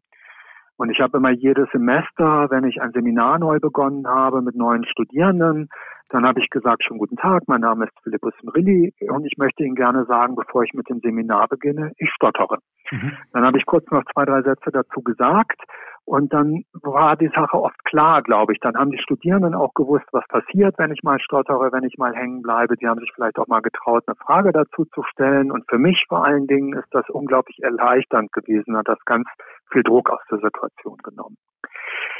Und 0.76 0.90
ich 0.90 1.00
habe 1.00 1.18
immer 1.18 1.32
jedes 1.32 1.68
Semester, 1.72 2.46
wenn 2.50 2.62
ich 2.62 2.80
ein 2.80 2.92
Seminar 2.92 3.40
neu 3.40 3.58
begonnen 3.58 4.06
habe 4.06 4.40
mit 4.40 4.54
neuen 4.54 4.84
Studierenden, 4.84 5.68
dann 6.10 6.24
habe 6.24 6.38
ich 6.40 6.48
gesagt, 6.48 6.84
schon 6.84 6.98
guten 6.98 7.16
Tag, 7.16 7.42
mein 7.48 7.62
Name 7.62 7.86
ist 7.86 8.02
Philippus 8.04 8.34
Mrilli 8.44 8.94
und 9.10 9.26
ich 9.26 9.36
möchte 9.36 9.64
Ihnen 9.64 9.74
gerne 9.74 10.04
sagen, 10.04 10.36
bevor 10.36 10.62
ich 10.62 10.72
mit 10.72 10.88
dem 10.88 11.00
Seminar 11.00 11.48
beginne, 11.48 11.90
ich 11.98 12.10
stottere. 12.12 12.58
Mhm. 12.92 13.14
Dann 13.32 13.44
habe 13.44 13.58
ich 13.58 13.66
kurz 13.66 13.84
noch 13.90 14.04
zwei, 14.12 14.26
drei 14.26 14.42
Sätze 14.42 14.70
dazu 14.70 15.02
gesagt 15.02 15.60
und 16.08 16.32
dann 16.32 16.64
war 16.72 17.16
die 17.16 17.28
Sache 17.28 17.60
oft 17.60 17.84
klar, 17.84 18.22
glaube 18.22 18.54
ich. 18.54 18.60
Dann 18.60 18.76
haben 18.76 18.90
die 18.90 18.98
Studierenden 18.98 19.54
auch 19.54 19.74
gewusst, 19.74 20.06
was 20.12 20.26
passiert, 20.28 20.78
wenn 20.78 20.90
ich 20.90 21.02
mal 21.02 21.20
stottere, 21.20 21.70
wenn 21.70 21.84
ich 21.84 21.98
mal 21.98 22.14
hängen 22.14 22.40
bleibe. 22.40 22.76
Die 22.76 22.88
haben 22.88 22.98
sich 22.98 23.12
vielleicht 23.14 23.38
auch 23.38 23.46
mal 23.46 23.60
getraut, 23.60 24.04
eine 24.06 24.16
Frage 24.16 24.52
dazu 24.52 24.86
zu 24.86 25.02
stellen. 25.02 25.52
Und 25.52 25.68
für 25.68 25.76
mich 25.76 26.02
vor 26.08 26.24
allen 26.24 26.46
Dingen 26.46 26.72
ist 26.72 26.88
das 26.92 27.06
unglaublich 27.10 27.62
erleichternd 27.62 28.32
gewesen, 28.32 28.74
hat 28.78 28.88
das 28.88 29.04
ganz 29.04 29.28
viel 29.70 29.82
Druck 29.82 30.08
aus 30.08 30.22
der 30.30 30.38
Situation 30.38 30.96
genommen. 31.04 31.36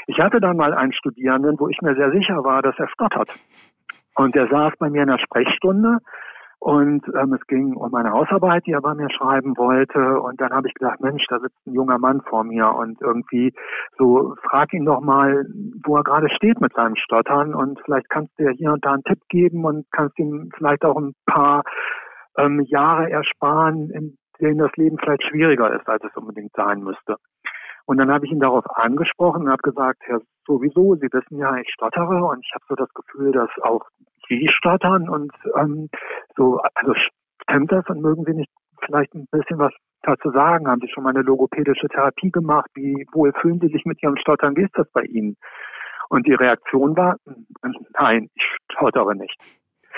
Ich 0.05 0.19
hatte 0.19 0.39
dann 0.39 0.57
mal 0.57 0.75
einen 0.75 0.93
Studierenden, 0.93 1.59
wo 1.59 1.67
ich 1.67 1.81
mir 1.81 1.95
sehr 1.95 2.11
sicher 2.11 2.43
war, 2.43 2.61
dass 2.61 2.77
er 2.77 2.89
stottert. 2.89 3.31
Und 4.15 4.35
der 4.35 4.49
saß 4.49 4.73
bei 4.77 4.91
mir 4.91 5.01
in 5.01 5.09
der 5.09 5.17
Sprechstunde 5.17 5.97
und 6.59 7.05
ähm, 7.15 7.33
es 7.33 7.47
ging 7.47 7.73
um 7.73 7.93
eine 7.95 8.11
Hausarbeit, 8.11 8.65
die 8.65 8.73
er 8.73 8.81
bei 8.81 8.93
mir 8.93 9.09
schreiben 9.09 9.55
wollte. 9.55 10.19
Und 10.19 10.41
dann 10.41 10.51
habe 10.51 10.67
ich 10.67 10.73
gedacht, 10.73 10.99
Mensch, 10.99 11.23
da 11.29 11.39
sitzt 11.39 11.65
ein 11.65 11.73
junger 11.73 11.97
Mann 11.97 12.21
vor 12.21 12.43
mir 12.43 12.69
und 12.75 13.01
irgendwie 13.01 13.53
so, 13.97 14.35
frag 14.43 14.73
ihn 14.73 14.83
doch 14.83 14.99
mal, 14.99 15.45
wo 15.85 15.95
er 15.95 16.03
gerade 16.03 16.29
steht 16.29 16.59
mit 16.59 16.73
seinem 16.73 16.97
Stottern. 16.97 17.55
Und 17.55 17.79
vielleicht 17.85 18.09
kannst 18.09 18.37
du 18.37 18.43
ja 18.43 18.51
hier 18.51 18.73
und 18.73 18.83
da 18.83 18.93
einen 18.93 19.03
Tipp 19.03 19.19
geben 19.29 19.63
und 19.63 19.85
kannst 19.91 20.19
ihm 20.19 20.49
vielleicht 20.57 20.83
auch 20.83 20.97
ein 20.97 21.13
paar 21.25 21.63
ähm, 22.37 22.59
Jahre 22.67 23.09
ersparen, 23.09 23.89
in 23.91 24.17
denen 24.41 24.59
das 24.59 24.75
Leben 24.75 24.97
vielleicht 24.97 25.23
schwieriger 25.23 25.73
ist, 25.73 25.87
als 25.87 26.03
es 26.03 26.15
unbedingt 26.17 26.51
sein 26.57 26.81
müsste. 26.81 27.15
Und 27.85 27.97
dann 27.97 28.11
habe 28.11 28.25
ich 28.25 28.31
ihn 28.31 28.39
darauf 28.39 28.65
angesprochen 28.75 29.43
und 29.43 29.49
habe 29.49 29.61
gesagt, 29.63 30.01
ja, 30.09 30.19
sowieso, 30.45 30.95
Sie 30.95 31.07
wissen 31.11 31.37
ja, 31.37 31.55
ich 31.55 31.69
stottere 31.73 32.23
und 32.25 32.45
ich 32.45 32.51
habe 32.53 32.65
so 32.67 32.75
das 32.75 32.93
Gefühl, 32.93 33.31
dass 33.31 33.49
auch 33.61 33.85
Sie 34.29 34.47
stottern 34.49 35.09
und 35.09 35.33
ähm, 35.57 35.89
so, 36.35 36.61
also 36.75 36.93
stimmt 37.43 37.71
das 37.71 37.85
und 37.87 38.01
mögen 38.01 38.23
Sie 38.25 38.33
nicht 38.33 38.51
vielleicht 38.85 39.13
ein 39.13 39.27
bisschen 39.31 39.59
was 39.59 39.73
dazu 40.03 40.31
sagen? 40.31 40.67
Haben 40.67 40.81
Sie 40.81 40.89
schon 40.89 41.03
mal 41.03 41.09
eine 41.09 41.23
logopädische 41.23 41.87
Therapie 41.87 42.31
gemacht? 42.31 42.69
Wie 42.75 43.05
wohl 43.11 43.33
fühlen 43.33 43.59
Sie 43.59 43.67
sich 43.67 43.85
mit 43.85 44.01
Ihrem 44.01 44.17
Stottern? 44.17 44.55
Wie 44.55 44.63
ist 44.63 44.77
das 44.77 44.89
bei 44.91 45.03
Ihnen? 45.03 45.35
Und 46.09 46.25
die 46.25 46.33
Reaktion 46.33 46.95
war, 46.95 47.17
nein, 47.99 48.29
ich 48.33 48.43
stottere 48.71 49.15
nicht. 49.15 49.35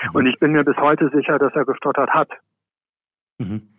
Mhm. 0.04 0.16
Und 0.16 0.26
ich 0.26 0.40
bin 0.40 0.52
mir 0.52 0.64
bis 0.64 0.78
heute 0.78 1.10
sicher, 1.14 1.38
dass 1.40 1.54
er 1.54 1.66
gestottert 1.66 2.10
hat. 2.10 2.30
Mhm. 3.38 3.70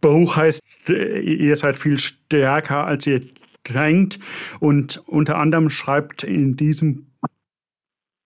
Buch 0.00 0.36
heißt, 0.36 0.62
ihr 0.88 1.56
seid 1.56 1.76
viel 1.76 1.98
stärker, 1.98 2.86
als 2.86 3.06
ihr 3.06 3.22
denkt. 3.68 4.18
Und 4.60 5.02
unter 5.06 5.38
anderem 5.38 5.70
schreibt 5.70 6.24
in 6.24 6.56
diesem 6.56 7.06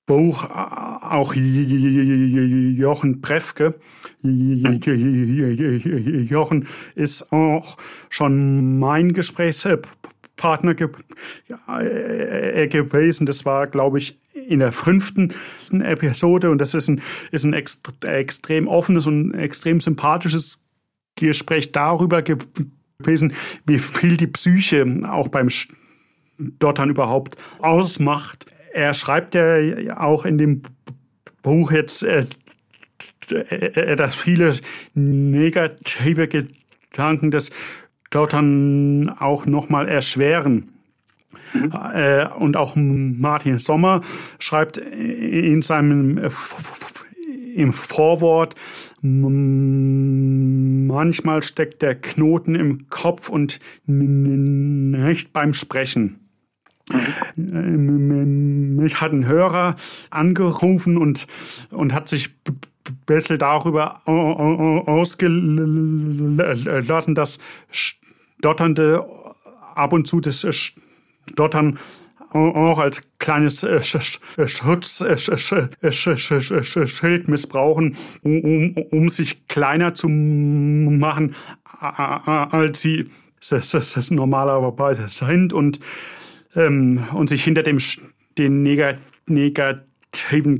Buch 0.07 0.45
auch 0.45 1.35
Jochen 1.35 3.21
Prefke. 3.21 3.75
Jochen 4.23 6.69
ist 6.95 7.33
auch 7.33 7.77
schon 8.09 8.79
mein 8.79 9.13
Gesprächspartner 9.13 10.77
gewesen. 10.77 13.27
Das 13.27 13.45
war, 13.45 13.67
glaube 13.67 13.99
ich, 13.99 14.17
in 14.33 14.61
der 14.61 14.73
fünften 14.73 15.35
Episode 15.73 16.51
und 16.51 16.59
das 16.59 16.75
ist 16.75 16.89
ein, 16.89 17.03
ist 17.33 17.45
ein 17.45 17.53
extrem 17.53 18.69
offenes 18.69 19.09
und 19.09 19.35
extrem 19.35 19.81
sympathisches 19.81 20.63
Gespräch 21.17 21.73
darüber 21.73 22.23
gewesen, 22.99 23.35
wie 23.67 23.79
viel 23.79 24.17
die 24.17 24.27
Psyche 24.27 24.85
auch 25.09 25.29
beim 25.29 25.49
Stottern 25.51 26.91
überhaupt 26.91 27.37
ausmacht 27.59 28.47
er 28.77 28.93
schreibt 28.93 29.35
ja 29.35 29.99
auch 29.99 30.27
in 30.27 30.37
dem 30.37 30.63
Buch 31.43 31.73
jetzt, 31.73 32.03
äh, 32.03 32.27
äh, 33.31 33.97
dass 33.97 34.15
viele 34.15 34.55
negative 34.95 36.29
Gedanken 36.29 37.31
das 37.31 37.51
dort 38.11 38.35
dann 38.35 39.09
auch 39.19 39.47
nochmal 39.47 39.89
erschweren. 39.89 40.73
Mhm. 41.55 41.73
Äh, 41.95 42.27
und 42.39 42.57
auch 42.57 42.77
Martin 42.77 43.59
Sommer 43.59 44.03
schreibt 44.39 44.77
in 44.77 45.63
seinem 45.63 46.19
im 47.55 47.73
Vorwort, 47.73 48.55
manchmal 50.87 51.43
steckt 51.43 51.83
der 51.83 51.95
Knoten 51.95 52.55
im 52.55 52.89
Kopf 52.89 53.29
und 53.29 53.59
nicht 53.87 55.33
beim 55.33 55.53
Sprechen. 55.55 56.21
Mich 57.35 59.01
hat 59.01 59.13
ein 59.13 59.27
Hörer 59.27 59.75
angerufen 60.11 60.97
und, 60.97 61.27
und 61.71 61.93
hat 61.93 62.09
sich 62.09 62.31
ein 62.47 62.61
bisschen 63.07 63.39
darüber 63.39 64.07
ausgelassen, 64.07 65.57
dass 67.17 67.41
Stotternde 67.71 69.05
ab 69.75 69.93
und 69.93 70.07
zu 70.07 70.21
das 70.21 70.47
Stottern 71.33 71.79
auch 72.37 72.79
als 72.79 73.03
kleines 73.19 73.67
Schutzschild 74.47 77.29
missbrauchen, 77.29 77.97
um, 78.23 79.09
sich 79.09 79.49
kleiner 79.49 79.95
zu 79.95 80.09
machen, 80.09 81.35
als 81.81 82.83
sie 82.83 83.11
normalerweise 84.11 85.09
sind. 85.09 85.53
Und 85.53 85.81
ähm, 86.57 87.05
und 87.13 87.29
sich 87.29 87.45
hinter 87.45 87.63
dem 87.63 87.79
den 88.39 88.63
negativen 88.63 90.59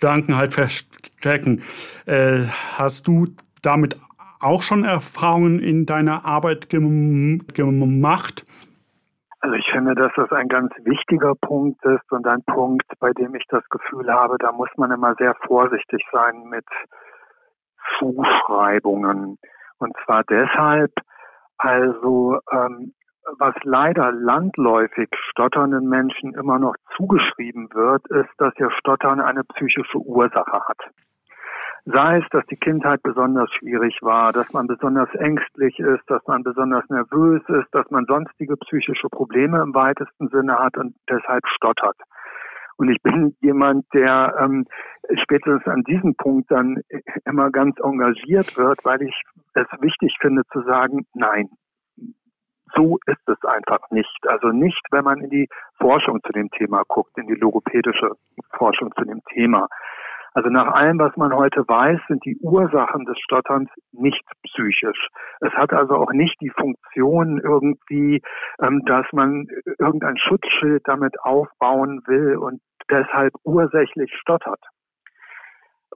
Gedanken 0.00 0.36
halt 0.36 0.54
verstecken. 0.54 1.62
Äh, 2.06 2.46
hast 2.76 3.06
du 3.06 3.28
damit 3.62 3.96
auch 4.40 4.62
schon 4.62 4.84
Erfahrungen 4.84 5.60
in 5.60 5.86
deiner 5.86 6.26
Arbeit 6.26 6.68
gem 6.68 7.46
gemacht? 7.54 8.44
Also 9.44 9.56
ich 9.56 9.70
finde, 9.70 9.94
dass 9.94 10.10
das 10.16 10.32
ein 10.32 10.48
ganz 10.48 10.72
wichtiger 10.84 11.34
Punkt 11.34 11.84
ist 11.84 12.10
und 12.10 12.26
ein 12.26 12.42
Punkt, 12.44 12.90
bei 12.98 13.12
dem 13.12 13.34
ich 13.34 13.44
das 13.50 13.62
Gefühl 13.68 14.10
habe, 14.10 14.38
da 14.38 14.52
muss 14.52 14.70
man 14.78 14.90
immer 14.90 15.14
sehr 15.16 15.34
vorsichtig 15.46 16.02
sein 16.10 16.44
mit 16.44 16.64
Zuschreibungen. 17.98 19.36
Und 19.76 19.94
zwar 20.02 20.24
deshalb, 20.24 20.92
also 21.58 22.38
ähm, 22.52 22.94
was 23.38 23.54
leider 23.64 24.12
landläufig 24.12 25.10
stotternden 25.28 25.90
Menschen 25.90 26.32
immer 26.32 26.58
noch 26.58 26.76
zugeschrieben 26.96 27.68
wird, 27.74 28.08
ist, 28.08 28.32
dass 28.38 28.54
ihr 28.56 28.70
Stottern 28.70 29.20
eine 29.20 29.44
psychische 29.44 29.98
Ursache 29.98 30.58
hat. 30.66 30.78
Sei 31.86 32.18
es, 32.18 32.24
dass 32.30 32.46
die 32.46 32.56
Kindheit 32.56 33.02
besonders 33.02 33.52
schwierig 33.52 33.98
war, 34.00 34.32
dass 34.32 34.50
man 34.54 34.66
besonders 34.66 35.12
ängstlich 35.16 35.78
ist, 35.78 36.02
dass 36.08 36.26
man 36.26 36.42
besonders 36.42 36.88
nervös 36.88 37.42
ist, 37.48 37.68
dass 37.72 37.90
man 37.90 38.06
sonstige 38.06 38.56
psychische 38.56 39.08
Probleme 39.10 39.60
im 39.60 39.74
weitesten 39.74 40.28
Sinne 40.28 40.58
hat 40.58 40.78
und 40.78 40.96
deshalb 41.10 41.46
stottert. 41.46 41.96
Und 42.76 42.90
ich 42.90 43.00
bin 43.02 43.36
jemand, 43.40 43.84
der 43.92 44.34
ähm, 44.40 44.66
spätestens 45.22 45.66
an 45.66 45.82
diesem 45.82 46.14
Punkt 46.16 46.50
dann 46.50 46.80
immer 47.26 47.50
ganz 47.50 47.78
engagiert 47.80 48.56
wird, 48.56 48.84
weil 48.84 49.02
ich 49.02 49.14
es 49.52 49.66
wichtig 49.80 50.16
finde 50.20 50.42
zu 50.52 50.62
sagen, 50.62 51.06
nein, 51.12 51.50
so 52.74 52.98
ist 53.06 53.28
es 53.28 53.44
einfach 53.44 53.90
nicht. 53.90 54.26
Also 54.26 54.48
nicht, 54.48 54.80
wenn 54.90 55.04
man 55.04 55.20
in 55.20 55.30
die 55.30 55.48
Forschung 55.78 56.20
zu 56.24 56.32
dem 56.32 56.50
Thema 56.50 56.82
guckt, 56.88 57.16
in 57.18 57.26
die 57.26 57.34
logopädische 57.34 58.12
Forschung 58.56 58.92
zu 58.96 59.04
dem 59.04 59.22
Thema. 59.32 59.68
Also 60.34 60.50
nach 60.50 60.66
allem, 60.74 60.98
was 60.98 61.16
man 61.16 61.32
heute 61.32 61.60
weiß, 61.60 62.00
sind 62.08 62.24
die 62.24 62.36
Ursachen 62.42 63.04
des 63.04 63.16
Stotterns 63.20 63.70
nicht 63.92 64.24
psychisch. 64.42 65.08
Es 65.40 65.52
hat 65.52 65.72
also 65.72 65.94
auch 65.94 66.12
nicht 66.12 66.40
die 66.40 66.50
Funktion 66.50 67.38
irgendwie, 67.38 68.20
ähm, 68.60 68.82
dass 68.84 69.06
man 69.12 69.46
irgendein 69.78 70.18
Schutzschild 70.18 70.82
damit 70.86 71.14
aufbauen 71.22 72.02
will 72.06 72.36
und 72.36 72.60
deshalb 72.90 73.32
ursächlich 73.44 74.12
stottert. 74.20 74.60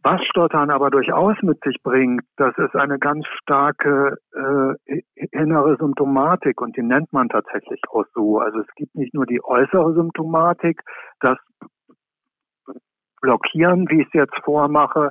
Was 0.05 0.24
Stottern 0.26 0.70
aber 0.70 0.91
durchaus 0.91 1.34
mit 1.43 1.61
sich 1.64 1.82
bringt, 1.82 2.22
das 2.36 2.57
ist 2.59 2.76
eine 2.76 3.01
ganz 3.01 3.26
starke 3.43 4.18
äh, 4.32 5.03
innere 5.32 5.76
Symptomatik 5.76 6.61
und 6.61 6.76
die 6.76 6.82
nennt 6.82 7.12
man 7.12 7.28
tatsächlich 7.28 7.80
auch 7.91 8.05
so. 8.14 8.39
Also 8.39 8.61
es 8.61 8.74
gibt 8.76 8.95
nicht 8.95 9.12
nur 9.14 9.26
die 9.26 9.43
äußere 9.43 9.95
Symptomatik, 9.95 10.80
das 11.18 11.36
blockieren, 13.20 13.88
wie 13.88 14.02
ich 14.02 14.06
es 14.08 14.12
jetzt 14.12 14.36
vormache, 14.44 15.10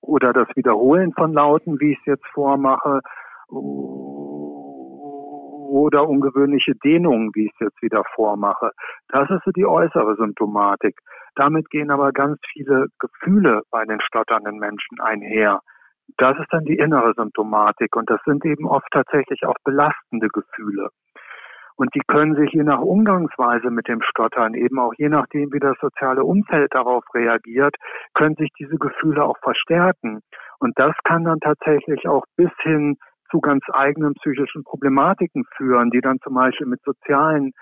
oder 0.00 0.32
das 0.32 0.48
Wiederholen 0.56 1.12
von 1.12 1.32
Lauten, 1.32 1.78
wie 1.80 1.92
ich 1.92 1.98
es 2.00 2.06
jetzt 2.06 2.26
vormache, 2.32 3.00
oder 5.68 6.08
ungewöhnliche 6.08 6.74
Dehnungen, 6.76 7.30
wie 7.34 7.46
ich 7.46 7.52
es 7.54 7.60
jetzt 7.66 7.82
wieder 7.82 8.02
vormache. 8.14 8.70
Das 9.08 9.28
ist 9.30 9.44
so 9.44 9.50
die 9.50 9.66
äußere 9.66 10.16
Symptomatik. 10.16 10.98
Damit 11.34 11.68
gehen 11.70 11.90
aber 11.90 12.12
ganz 12.12 12.38
viele 12.52 12.86
Gefühle 12.98 13.62
bei 13.70 13.84
den 13.84 14.00
stotternden 14.00 14.58
Menschen 14.58 15.00
einher. 15.00 15.60
Das 16.16 16.38
ist 16.38 16.50
dann 16.50 16.64
die 16.64 16.78
innere 16.78 17.12
Symptomatik 17.14 17.94
und 17.94 18.08
das 18.08 18.20
sind 18.24 18.44
eben 18.46 18.66
oft 18.66 18.88
tatsächlich 18.90 19.44
auch 19.44 19.56
belastende 19.62 20.28
Gefühle. 20.28 20.88
Und 21.78 21.94
die 21.94 22.02
können 22.08 22.34
sich 22.34 22.50
je 22.50 22.64
nach 22.64 22.80
Umgangsweise 22.80 23.70
mit 23.70 23.86
dem 23.86 24.02
Stottern, 24.02 24.54
eben 24.54 24.80
auch 24.80 24.92
je 24.96 25.08
nachdem, 25.08 25.52
wie 25.52 25.60
das 25.60 25.76
soziale 25.80 26.24
Umfeld 26.24 26.74
darauf 26.74 27.04
reagiert, 27.14 27.76
können 28.14 28.34
sich 28.34 28.50
diese 28.58 28.76
Gefühle 28.78 29.24
auch 29.24 29.38
verstärken. 29.38 30.20
Und 30.58 30.76
das 30.76 30.92
kann 31.04 31.24
dann 31.24 31.38
tatsächlich 31.38 32.08
auch 32.08 32.24
bis 32.36 32.50
hin 32.62 32.96
zu 33.30 33.40
ganz 33.40 33.62
eigenen 33.72 34.14
psychischen 34.14 34.64
Problematiken 34.64 35.44
führen, 35.56 35.90
die 35.90 36.00
dann 36.00 36.18
zum 36.18 36.34
Beispiel 36.34 36.66
mit 36.66 36.82
sozialen 36.82 37.52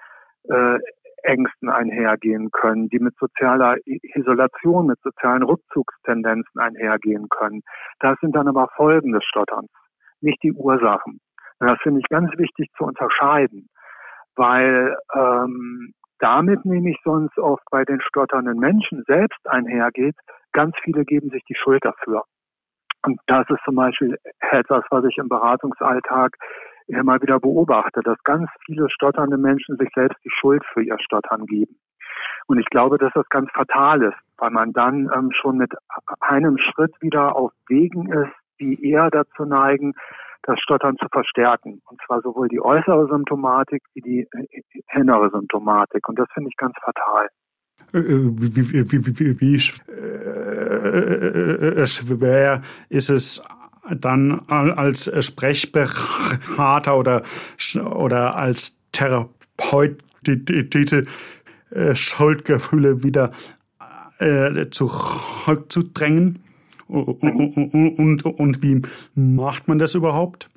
äh, 0.48 0.78
Ängsten 1.22 1.68
einhergehen 1.68 2.50
können, 2.52 2.88
die 2.88 3.00
mit 3.00 3.14
sozialer 3.18 3.76
Isolation, 3.84 4.86
mit 4.86 5.00
sozialen 5.02 5.42
Rückzugstendenzen 5.42 6.58
einhergehen 6.58 7.28
können. 7.28 7.60
Das 7.98 8.16
sind 8.20 8.34
dann 8.34 8.48
aber 8.48 8.68
Folgen 8.76 9.12
des 9.12 9.24
Stotterns, 9.24 9.70
nicht 10.22 10.42
die 10.42 10.52
Ursachen. 10.52 11.20
Und 11.58 11.66
das 11.66 11.78
finde 11.82 12.00
ich 12.00 12.08
ganz 12.08 12.30
wichtig 12.38 12.70
zu 12.78 12.84
unterscheiden, 12.84 13.68
weil 14.36 14.96
ähm, 15.14 15.92
damit 16.18 16.64
nämlich 16.64 16.98
sonst 17.04 17.38
oft 17.38 17.64
bei 17.70 17.84
den 17.84 18.00
stotternden 18.00 18.58
Menschen 18.58 19.04
selbst 19.06 19.46
einhergeht, 19.48 20.16
ganz 20.52 20.74
viele 20.82 21.04
geben 21.04 21.30
sich 21.30 21.44
die 21.44 21.56
Schuld 21.56 21.84
dafür. 21.84 22.22
Und 23.04 23.20
das 23.26 23.48
ist 23.50 23.62
zum 23.64 23.76
Beispiel 23.76 24.16
etwas, 24.40 24.84
was 24.90 25.04
ich 25.04 25.18
im 25.18 25.28
Beratungsalltag 25.28 26.36
immer 26.88 27.20
wieder 27.20 27.40
beobachte, 27.40 28.00
dass 28.02 28.22
ganz 28.24 28.48
viele 28.64 28.88
stotternde 28.90 29.38
Menschen 29.38 29.76
sich 29.76 29.88
selbst 29.94 30.18
die 30.24 30.30
Schuld 30.30 30.64
für 30.72 30.82
ihr 30.82 30.96
Stottern 31.00 31.46
geben. 31.46 31.78
Und 32.46 32.58
ich 32.58 32.66
glaube, 32.66 32.96
dass 32.98 33.12
das 33.12 33.28
ganz 33.28 33.50
fatal 33.52 34.02
ist, 34.02 34.16
weil 34.38 34.50
man 34.50 34.72
dann 34.72 35.10
ähm, 35.14 35.30
schon 35.32 35.56
mit 35.56 35.72
einem 36.20 36.58
Schritt 36.58 36.94
wieder 37.00 37.34
auf 37.36 37.52
Wegen 37.68 38.10
ist, 38.12 38.32
die 38.60 38.88
eher 38.88 39.10
dazu 39.10 39.44
neigen, 39.44 39.94
das 40.46 40.58
Stottern 40.60 40.96
zu 40.98 41.06
verstärken. 41.10 41.82
Und 41.86 42.00
zwar 42.06 42.22
sowohl 42.22 42.48
die 42.48 42.60
äußere 42.60 43.08
Symptomatik 43.08 43.82
wie 43.94 44.00
die 44.00 44.28
äh, 44.32 44.62
innere 44.94 45.30
Symptomatik. 45.30 46.08
Und 46.08 46.18
das 46.18 46.28
finde 46.32 46.50
ich 46.50 46.56
ganz 46.56 46.74
fatal. 46.82 47.28
Wie, 47.92 48.90
wie, 48.90 49.18
wie, 49.18 49.40
wie 49.40 49.60
schwer 51.86 52.62
ist 52.88 53.10
es 53.10 53.44
dann 53.90 54.40
als 54.48 55.10
Sprechberater 55.24 56.96
oder, 56.96 57.22
oder 57.76 58.34
als 58.36 58.80
Therapeut 58.92 60.02
diese 60.22 61.04
Schuldgefühle 61.92 63.02
wieder 63.02 63.32
zurückzudrängen? 64.70 66.45
Und, 66.88 67.98
und, 67.98 68.24
und 68.24 68.62
wie 68.62 68.82
macht 69.14 69.68
man 69.68 69.78
das 69.78 69.94
überhaupt? 69.94 70.48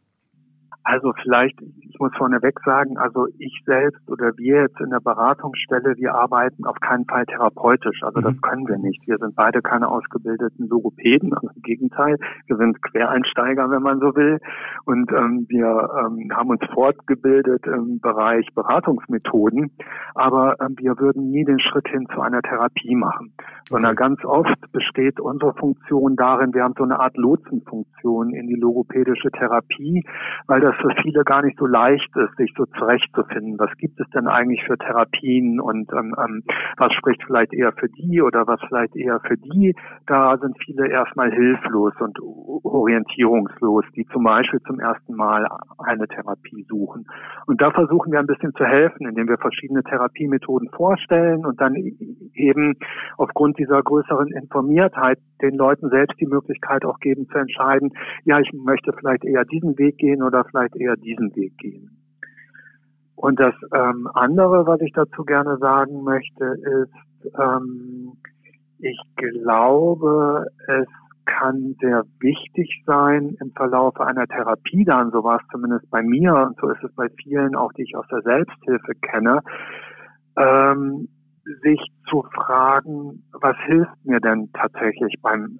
Also 0.90 1.14
vielleicht, 1.22 1.56
ich 1.62 2.00
muss 2.00 2.12
vorneweg 2.18 2.60
sagen, 2.66 2.98
also 2.98 3.28
ich 3.38 3.62
selbst 3.64 4.10
oder 4.10 4.36
wir 4.38 4.62
jetzt 4.64 4.82
in 4.82 4.90
der 4.90 5.00
Beratungsstelle, 5.00 5.96
wir 5.98 6.16
arbeiten 6.16 6.66
auf 6.66 6.80
keinen 6.80 7.06
Fall 7.06 7.28
therapeutisch. 7.28 8.02
Also 8.02 8.22
das 8.22 8.34
mhm. 8.34 8.42
können 8.42 8.68
wir 8.68 8.78
nicht. 8.80 9.06
Wir 9.06 9.20
sind 9.20 9.36
beide 9.36 9.62
keine 9.62 9.88
ausgebildeten 9.88 10.68
Logopäden. 10.68 11.32
Also 11.36 11.50
Im 11.56 11.62
Gegenteil, 11.62 12.18
wir 12.48 12.58
sind 12.58 12.82
Quereinsteiger, 12.82 13.70
wenn 13.70 13.84
man 13.84 14.00
so 14.00 14.16
will. 14.16 14.40
Und 14.86 15.12
ähm, 15.12 15.46
wir 15.48 15.68
ähm, 15.68 16.36
haben 16.36 16.50
uns 16.50 16.66
fortgebildet 16.74 17.68
im 17.68 18.00
Bereich 18.00 18.48
Beratungsmethoden. 18.56 19.70
Aber 20.16 20.56
ähm, 20.60 20.74
wir 20.80 20.98
würden 20.98 21.30
nie 21.30 21.46
den 21.46 21.60
Schritt 21.60 21.88
hin 21.88 22.08
zu 22.16 22.20
einer 22.20 22.42
Therapie 22.42 22.96
machen. 22.96 23.32
Sondern 23.70 23.92
okay. 23.92 24.06
ganz 24.06 24.26
oft 24.26 24.72
besteht 24.72 25.20
unsere 25.20 25.54
Funktion 25.54 26.16
darin, 26.16 26.52
wir 26.56 26.64
haben 26.64 26.74
so 26.76 26.84
eine 26.84 27.00
Art 27.00 27.16
Lotsenfunktion 27.16 28.34
in 28.34 28.48
die 28.48 28.56
logopädische 28.56 29.30
Therapie, 29.30 30.04
weil 30.48 30.62
das 30.62 30.78
für 30.82 30.89
viele 31.01 31.23
gar 31.23 31.43
nicht 31.43 31.57
so 31.57 31.65
leicht 31.65 32.09
ist, 32.15 32.36
sich 32.38 32.53
so 32.57 32.65
zurechtzufinden. 32.77 33.59
Was 33.59 33.71
gibt 33.77 33.99
es 33.99 34.09
denn 34.09 34.27
eigentlich 34.27 34.63
für 34.65 34.77
Therapien 34.77 35.59
und 35.59 35.91
ähm, 35.93 36.15
ähm, 36.17 36.43
was 36.77 36.93
spricht 36.93 37.23
vielleicht 37.25 37.53
eher 37.53 37.71
für 37.73 37.89
die 37.89 38.21
oder 38.21 38.47
was 38.47 38.59
vielleicht 38.67 38.95
eher 38.95 39.19
für 39.21 39.38
die? 39.38 39.75
Da 40.07 40.38
sind 40.38 40.57
viele 40.63 40.88
erstmal 40.88 41.32
hilflos 41.32 41.93
und 41.99 42.19
orientierungslos, 42.21 43.86
die 43.95 44.05
zum 44.07 44.23
Beispiel 44.23 44.59
zum 44.61 44.80
ersten 44.80 45.15
Mal 45.15 45.47
eine 45.80 46.07
Therapie 46.07 46.65
suchen. 46.69 47.05
Und 47.45 47.61
da 47.61 47.71
versuchen 47.71 48.11
wir 48.11 48.19
ein 48.19 48.27
bisschen 48.27 48.53
zu 48.53 48.65
helfen, 48.65 49.07
indem 49.07 49.27
wir 49.27 49.38
verschiedene 49.38 49.84
Therapiemethoden 49.84 50.69
vorstellen 50.69 51.45
und 51.45 51.59
dann 51.61 51.75
eben 51.75 52.75
aufgrund 53.17 53.57
dieser 53.59 53.82
größeren 53.82 54.27
Informiertheit 54.32 55.19
den 55.41 55.55
Leuten 55.55 55.89
selbst 55.89 56.19
die 56.19 56.27
Möglichkeit 56.27 56.86
auch 56.86 56.99
geben 56.99 57.27
zu 57.32 57.38
entscheiden, 57.38 57.91
ja, 58.25 58.39
ich 58.39 58.51
möchte 58.53 58.91
vielleicht 58.93 59.23
eher 59.25 59.45
diesen 59.45 59.77
Weg 59.77 59.97
gehen 59.97 60.23
oder 60.23 60.43
vielleicht 60.45 60.68
eher 60.76 60.95
diesen 60.95 61.36
Weg 61.36 61.57
gehen. 61.57 61.97
Und 63.15 63.39
das 63.39 63.53
ähm, 63.74 64.09
andere, 64.13 64.65
was 64.65 64.80
ich 64.82 64.93
dazu 64.93 65.24
gerne 65.26 65.57
sagen 65.57 66.03
möchte, 66.03 66.45
ist, 66.45 67.34
ähm, 67.38 68.13
ich 68.80 68.97
glaube, 69.17 70.45
es 70.67 70.88
kann 71.26 71.76
sehr 71.82 72.03
wichtig 72.20 72.82
sein 72.86 73.36
im 73.41 73.51
Verlauf 73.51 73.99
einer 73.99 74.26
Therapie 74.26 74.86
dann, 74.86 75.11
so 75.11 75.24
war 75.24 75.39
es 75.41 75.47
zumindest 75.51 75.89
bei 75.91 76.01
mir 76.01 76.34
und 76.34 76.57
so 76.59 76.70
ist 76.70 76.84
es 76.84 76.93
bei 76.95 77.07
vielen 77.22 77.55
auch, 77.55 77.72
die 77.74 77.84
ich 77.84 77.95
aus 77.95 78.07
der 78.09 78.22
Selbsthilfe 78.22 78.93
kenne, 79.01 79.41
ähm, 80.38 81.09
sich 81.62 81.80
zu 82.10 82.24
fragen, 82.34 83.24
was 83.34 83.56
hilft 83.66 84.06
mir 84.06 84.20
denn 84.20 84.52
tatsächlich 84.54 85.16
beim 85.22 85.58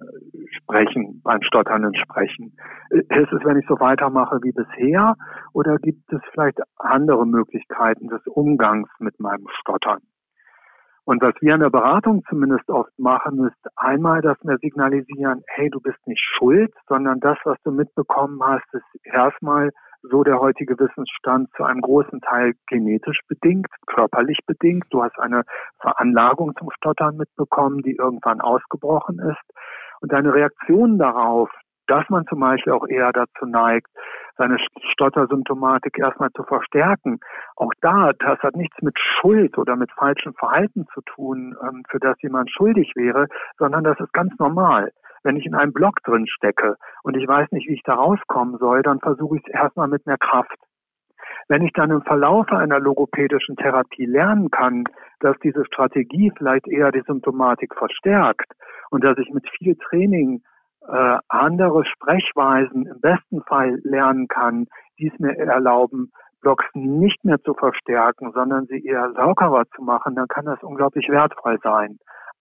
Sprechen, 0.50 1.20
beim 1.22 1.42
stotternden 1.42 1.94
Sprechen? 1.96 2.56
Ist 2.90 3.32
es, 3.32 3.44
wenn 3.44 3.58
ich 3.58 3.66
so 3.68 3.78
weitermache 3.80 4.38
wie 4.42 4.52
bisher 4.52 5.16
oder 5.52 5.76
gibt 5.78 6.12
es 6.12 6.20
vielleicht 6.32 6.58
andere 6.76 7.26
Möglichkeiten 7.26 8.08
des 8.08 8.24
Umgangs 8.26 8.88
mit 8.98 9.18
meinem 9.20 9.46
Stottern? 9.60 10.00
Und 11.04 11.22
was 11.22 11.34
wir 11.40 11.54
in 11.54 11.60
der 11.60 11.70
Beratung 11.70 12.22
zumindest 12.28 12.68
oft 12.68 12.96
machen, 12.98 13.44
ist 13.46 13.72
einmal, 13.76 14.20
dass 14.20 14.38
wir 14.42 14.58
signalisieren, 14.58 15.42
hey, 15.48 15.68
du 15.70 15.80
bist 15.80 15.98
nicht 16.06 16.22
schuld, 16.36 16.72
sondern 16.88 17.18
das, 17.20 17.36
was 17.44 17.58
du 17.64 17.72
mitbekommen 17.72 18.40
hast, 18.42 18.66
ist 18.72 18.84
erstmal 19.04 19.70
so 20.02 20.22
der 20.24 20.40
heutige 20.40 20.78
Wissensstand 20.78 21.50
zu 21.56 21.64
einem 21.64 21.80
großen 21.80 22.20
Teil 22.20 22.54
genetisch 22.68 23.20
bedingt, 23.28 23.68
körperlich 23.86 24.38
bedingt. 24.46 24.84
Du 24.90 25.02
hast 25.02 25.18
eine 25.18 25.42
Veranlagung 25.80 26.54
zum 26.58 26.70
Stottern 26.76 27.16
mitbekommen, 27.16 27.82
die 27.82 27.96
irgendwann 27.96 28.40
ausgebrochen 28.40 29.18
ist. 29.18 29.60
Und 30.00 30.12
deine 30.12 30.32
Reaktion 30.32 30.98
darauf, 30.98 31.50
dass 31.86 32.08
man 32.08 32.24
zum 32.26 32.40
Beispiel 32.40 32.72
auch 32.72 32.86
eher 32.86 33.12
dazu 33.12 33.46
neigt, 33.46 33.88
seine 34.36 34.58
Stottersymptomatik 34.92 35.98
erstmal 35.98 36.30
zu 36.30 36.44
verstärken. 36.44 37.18
Auch 37.56 37.72
da, 37.80 38.12
das 38.18 38.38
hat 38.38 38.56
nichts 38.56 38.80
mit 38.80 38.96
Schuld 38.98 39.58
oder 39.58 39.76
mit 39.76 39.90
falschem 39.92 40.32
Verhalten 40.34 40.86
zu 40.94 41.00
tun, 41.02 41.56
ähm, 41.62 41.82
für 41.90 41.98
das 41.98 42.16
jemand 42.22 42.50
schuldig 42.50 42.92
wäre, 42.94 43.26
sondern 43.58 43.84
das 43.84 43.98
ist 43.98 44.12
ganz 44.12 44.32
normal. 44.38 44.92
Wenn 45.22 45.36
ich 45.36 45.46
in 45.46 45.54
einem 45.54 45.72
Block 45.72 46.02
drin 46.04 46.26
stecke 46.26 46.76
und 47.02 47.16
ich 47.16 47.26
weiß 47.26 47.50
nicht, 47.52 47.68
wie 47.68 47.74
ich 47.74 47.82
da 47.82 47.94
rauskommen 47.94 48.58
soll, 48.58 48.82
dann 48.82 49.00
versuche 49.00 49.36
ich 49.36 49.42
es 49.46 49.52
erstmal 49.52 49.88
mit 49.88 50.06
mehr 50.06 50.18
Kraft. 50.18 50.56
Wenn 51.48 51.62
ich 51.62 51.72
dann 51.72 51.90
im 51.90 52.02
Verlauf 52.02 52.50
einer 52.52 52.78
logopädischen 52.78 53.56
Therapie 53.56 54.06
lernen 54.06 54.50
kann, 54.50 54.84
dass 55.20 55.36
diese 55.42 55.64
Strategie 55.64 56.32
vielleicht 56.36 56.66
eher 56.68 56.92
die 56.92 57.02
Symptomatik 57.06 57.74
verstärkt 57.74 58.52
und 58.90 59.04
dass 59.04 59.18
ich 59.18 59.30
mit 59.30 59.48
viel 59.58 59.76
Training 59.76 60.42
äh, 60.86 61.18
andere 61.28 61.84
Sprechweisen 61.84 62.86
im 62.86 63.00
besten 63.00 63.42
Fall 63.42 63.80
lernen 63.82 64.28
kann, 64.28 64.66
die 64.98 65.08
es 65.12 65.18
mir 65.18 65.36
erlauben, 65.36 66.10
Blocks 66.40 66.64
nicht 66.72 67.22
mehr 67.24 67.40
zu 67.40 67.54
verstärken, 67.54 68.32
sondern 68.32 68.66
sie 68.66 68.82
eher 68.84 69.08
lockerer 69.08 69.64
zu 69.76 69.82
machen, 69.82 70.14
dann 70.14 70.28
kann 70.28 70.46
das 70.46 70.62
unglaublich 70.62 71.08
wertvoll 71.08 71.58
sein. 71.62 71.98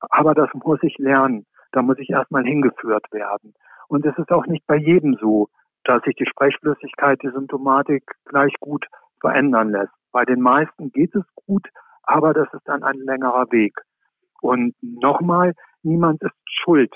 Aber 0.10 0.34
das 0.34 0.50
muss 0.54 0.80
ich 0.84 0.98
lernen. 0.98 1.46
Da 1.72 1.82
muss 1.82 1.98
ich 2.00 2.10
erstmal 2.10 2.44
hingeführt 2.44 3.06
werden. 3.12 3.54
Und 3.88 4.06
es 4.06 4.18
ist 4.18 4.32
auch 4.32 4.46
nicht 4.48 4.66
bei 4.68 4.76
jedem 4.76 5.16
so, 5.20 5.50
dass 5.84 6.04
sich 6.04 6.16
die 6.16 6.28
Sprechflüssigkeit, 6.28 7.22
die 7.24 7.32
Symptomatik 7.32 8.04
gleich 8.26 8.54
gut 8.60 8.86
verändern 9.20 9.72
lässt. 9.72 9.94
Bei 10.12 10.26
den 10.26 10.42
meisten 10.42 10.92
geht 10.92 11.16
es 11.16 11.24
gut, 11.36 11.68
aber 12.04 12.34
das 12.34 12.48
ist 12.54 12.68
dann 12.68 12.84
ein 12.84 12.98
längerer 12.98 13.52
Weg. 13.52 13.74
Und 14.42 14.76
nochmal, 14.82 15.54
niemand 15.84 16.22
ist 16.22 16.34
schuld 16.64 16.94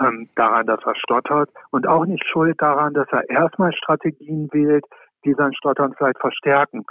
ähm, 0.00 0.28
daran, 0.36 0.66
dass 0.66 0.80
er 0.84 0.96
stottert 0.96 1.50
und 1.70 1.86
auch 1.86 2.06
nicht 2.06 2.24
schuld 2.30 2.60
daran, 2.60 2.94
dass 2.94 3.08
er 3.10 3.28
erstmal 3.28 3.72
Strategien 3.72 4.48
wählt, 4.52 4.84
die 5.24 5.34
sein 5.34 5.54
Stottern 5.54 5.94
vielleicht 5.96 6.18
verstärken. 6.18 6.84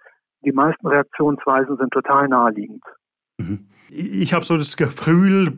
Die 0.46 0.52
meisten 0.52 0.88
Reaktionsweisen 0.88 1.78
sind 1.78 1.92
total 1.92 2.28
naheliegend. 2.28 2.84
Mhm. 3.38 3.68
Ich 3.90 4.34
habe 4.34 4.46
so 4.46 4.58
das 4.58 4.78
Gefühl, 4.78 5.52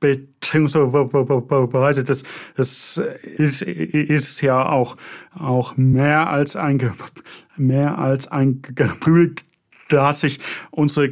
beziehungsweise 0.00 2.04
das, 2.04 2.22
das 2.56 3.00
ist, 3.36 3.62
ist 3.62 4.40
ja 4.40 4.68
auch, 4.68 4.96
auch 5.38 5.76
mehr 5.76 6.30
als 6.30 6.56
ein, 6.56 6.92
mehr 7.56 7.98
als 7.98 8.28
ein 8.28 8.62
Gefühl, 8.62 9.34
dass 9.88 10.20
sich 10.20 10.40
unsere, 10.70 11.10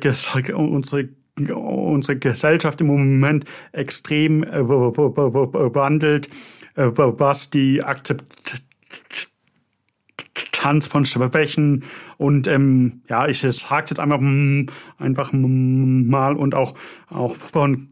unsere 0.55 1.09
unsere 1.55 2.19
Gesellschaft 2.19 2.81
im 2.81 2.89
Moment 2.89 3.45
extrem 3.71 4.43
wandelt, 4.43 6.29
was 6.75 7.51
die 7.51 7.85
Akzeptanz 7.85 8.63
von 10.87 11.05
Schwächen 11.05 11.85
und 12.17 12.49
ähm, 12.49 13.03
ja, 13.09 13.27
ich 13.27 13.41
sage 13.41 13.87
jetzt 13.91 14.01
einfach, 14.01 14.21
einfach 14.99 15.33
mal 15.33 16.35
und 16.35 16.55
auch, 16.55 16.75
auch 17.09 17.37
von 17.37 17.89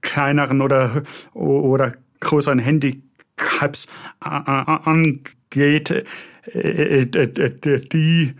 kleineren 0.00 0.60
oder, 0.60 1.02
oder 1.32 1.94
größeren 2.20 2.58
Handicaps 2.58 3.86
angeht, 4.20 6.04
die 6.54 8.34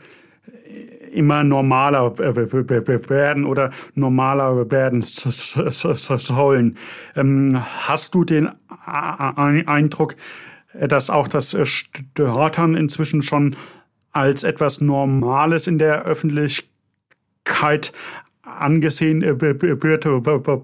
immer 1.12 1.44
normaler 1.44 2.18
werden 2.18 3.44
oder 3.44 3.70
normaler 3.94 4.70
werden 4.70 5.02
sollen. 5.02 6.78
Hast 7.86 8.14
du 8.14 8.24
den 8.24 8.48
Eindruck, 8.86 10.14
dass 10.74 11.10
auch 11.10 11.28
das 11.28 11.56
Stottern 11.64 12.74
inzwischen 12.74 13.22
schon 13.22 13.56
als 14.12 14.44
etwas 14.44 14.80
Normales 14.80 15.66
in 15.66 15.78
der 15.78 16.04
Öffentlichkeit 16.04 17.92
angesehen 18.42 19.22
wird, 19.22 20.04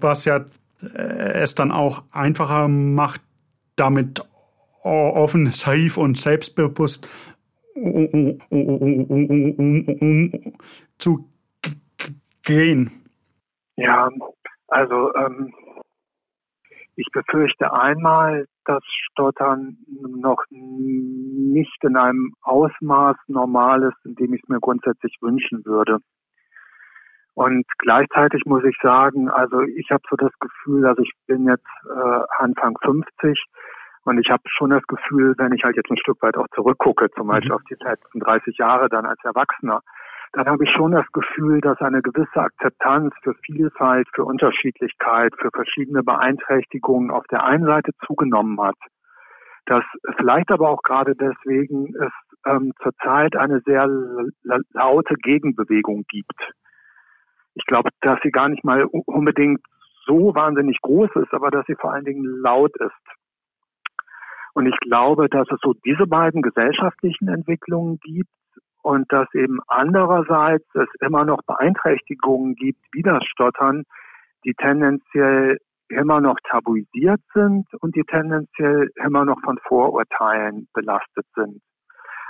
was 0.01 0.25
ja 0.25 0.45
es 0.81 1.55
dann 1.55 1.71
auch 1.71 2.03
einfacher 2.11 2.67
macht, 2.67 3.21
damit 3.75 4.23
offensiv 4.83 5.97
und 5.97 6.17
selbstbewusst 6.17 7.07
zu 10.97 11.29
gehen? 12.43 12.91
Ja, 13.75 14.09
also 14.67 15.13
ähm, 15.15 15.53
ich 16.99 17.07
befürchte 17.13 17.71
einmal, 17.71 18.45
dass 18.65 18.83
Stottern 18.85 19.77
noch 19.87 20.43
nicht 20.49 21.83
in 21.83 21.95
einem 21.95 22.33
Ausmaß 22.41 23.15
normal 23.27 23.83
ist, 23.83 24.05
in 24.05 24.15
dem 24.15 24.33
ich 24.33 24.41
es 24.43 24.49
mir 24.49 24.59
grundsätzlich 24.59 25.15
wünschen 25.21 25.65
würde. 25.65 25.99
Und 27.35 27.65
gleichzeitig 27.77 28.43
muss 28.45 28.65
ich 28.65 28.75
sagen, 28.81 29.29
also 29.29 29.61
ich 29.61 29.89
habe 29.91 30.03
so 30.09 30.17
das 30.17 30.33
Gefühl, 30.39 30.85
also 30.85 31.01
ich 31.01 31.13
bin 31.25 31.47
jetzt 31.47 31.63
äh, 31.85 32.21
Anfang 32.37 32.77
50 32.83 33.41
und 34.03 34.19
ich 34.19 34.29
habe 34.29 34.43
schon 34.47 34.71
das 34.71 34.83
Gefühl, 34.87 35.35
wenn 35.37 35.53
ich 35.53 35.63
halt 35.63 35.77
jetzt 35.77 35.89
ein 35.89 35.97
Stück 35.97 36.21
weit 36.21 36.35
auch 36.35 36.47
zurückgucke, 36.53 37.09
zum 37.11 37.27
mhm. 37.27 37.31
Beispiel 37.31 37.53
auf 37.53 37.63
die 37.69 37.77
letzten 37.79 38.19
30 38.19 38.57
Jahre 38.57 38.89
dann 38.89 39.05
als 39.05 39.23
Erwachsener, 39.23 39.81
dann 40.33 40.45
habe 40.45 40.63
ich 40.63 40.71
schon 40.71 40.91
das 40.91 41.07
Gefühl, 41.11 41.59
dass 41.61 41.79
eine 41.79 42.01
gewisse 42.01 42.39
Akzeptanz 42.39 43.13
für 43.23 43.33
Vielfalt, 43.45 44.07
für 44.13 44.25
Unterschiedlichkeit, 44.25 45.33
für 45.39 45.49
verschiedene 45.51 46.03
Beeinträchtigungen 46.03 47.09
auf 47.09 47.25
der 47.27 47.43
einen 47.43 47.65
Seite 47.65 47.91
zugenommen 48.05 48.61
hat. 48.61 48.77
Dass 49.65 49.83
vielleicht 50.17 50.51
aber 50.51 50.69
auch 50.69 50.83
gerade 50.83 51.15
deswegen 51.15 51.95
es 51.95 52.11
ähm, 52.45 52.73
zurzeit 52.81 53.35
eine 53.35 53.61
sehr 53.65 53.87
laute 54.73 55.15
Gegenbewegung 55.15 56.05
gibt. 56.09 56.53
Ich 57.55 57.65
glaube, 57.65 57.89
dass 58.01 58.19
sie 58.23 58.31
gar 58.31 58.49
nicht 58.49 58.63
mal 58.63 58.85
unbedingt 58.85 59.61
so 60.05 60.33
wahnsinnig 60.35 60.79
groß 60.81 61.09
ist, 61.15 61.33
aber 61.33 61.49
dass 61.49 61.65
sie 61.65 61.75
vor 61.75 61.91
allen 61.91 62.05
Dingen 62.05 62.23
laut 62.41 62.75
ist. 62.79 62.91
Und 64.53 64.67
ich 64.67 64.77
glaube, 64.79 65.27
dass 65.29 65.47
es 65.51 65.59
so 65.61 65.73
diese 65.85 66.07
beiden 66.07 66.41
gesellschaftlichen 66.41 67.27
Entwicklungen 67.27 67.99
gibt 67.99 68.29
und 68.81 69.11
dass 69.11 69.27
eben 69.33 69.59
andererseits 69.67 70.65
es 70.73 70.87
immer 71.01 71.25
noch 71.25 71.41
Beeinträchtigungen 71.43 72.55
gibt, 72.55 72.79
wie 72.93 73.01
das 73.01 73.23
Stottern, 73.25 73.83
die 74.45 74.53
tendenziell 74.53 75.57
immer 75.89 76.21
noch 76.21 76.37
tabuisiert 76.49 77.21
sind 77.33 77.65
und 77.81 77.95
die 77.95 78.03
tendenziell 78.03 78.89
immer 79.03 79.25
noch 79.25 79.39
von 79.41 79.57
Vorurteilen 79.67 80.67
belastet 80.73 81.25
sind. 81.35 81.61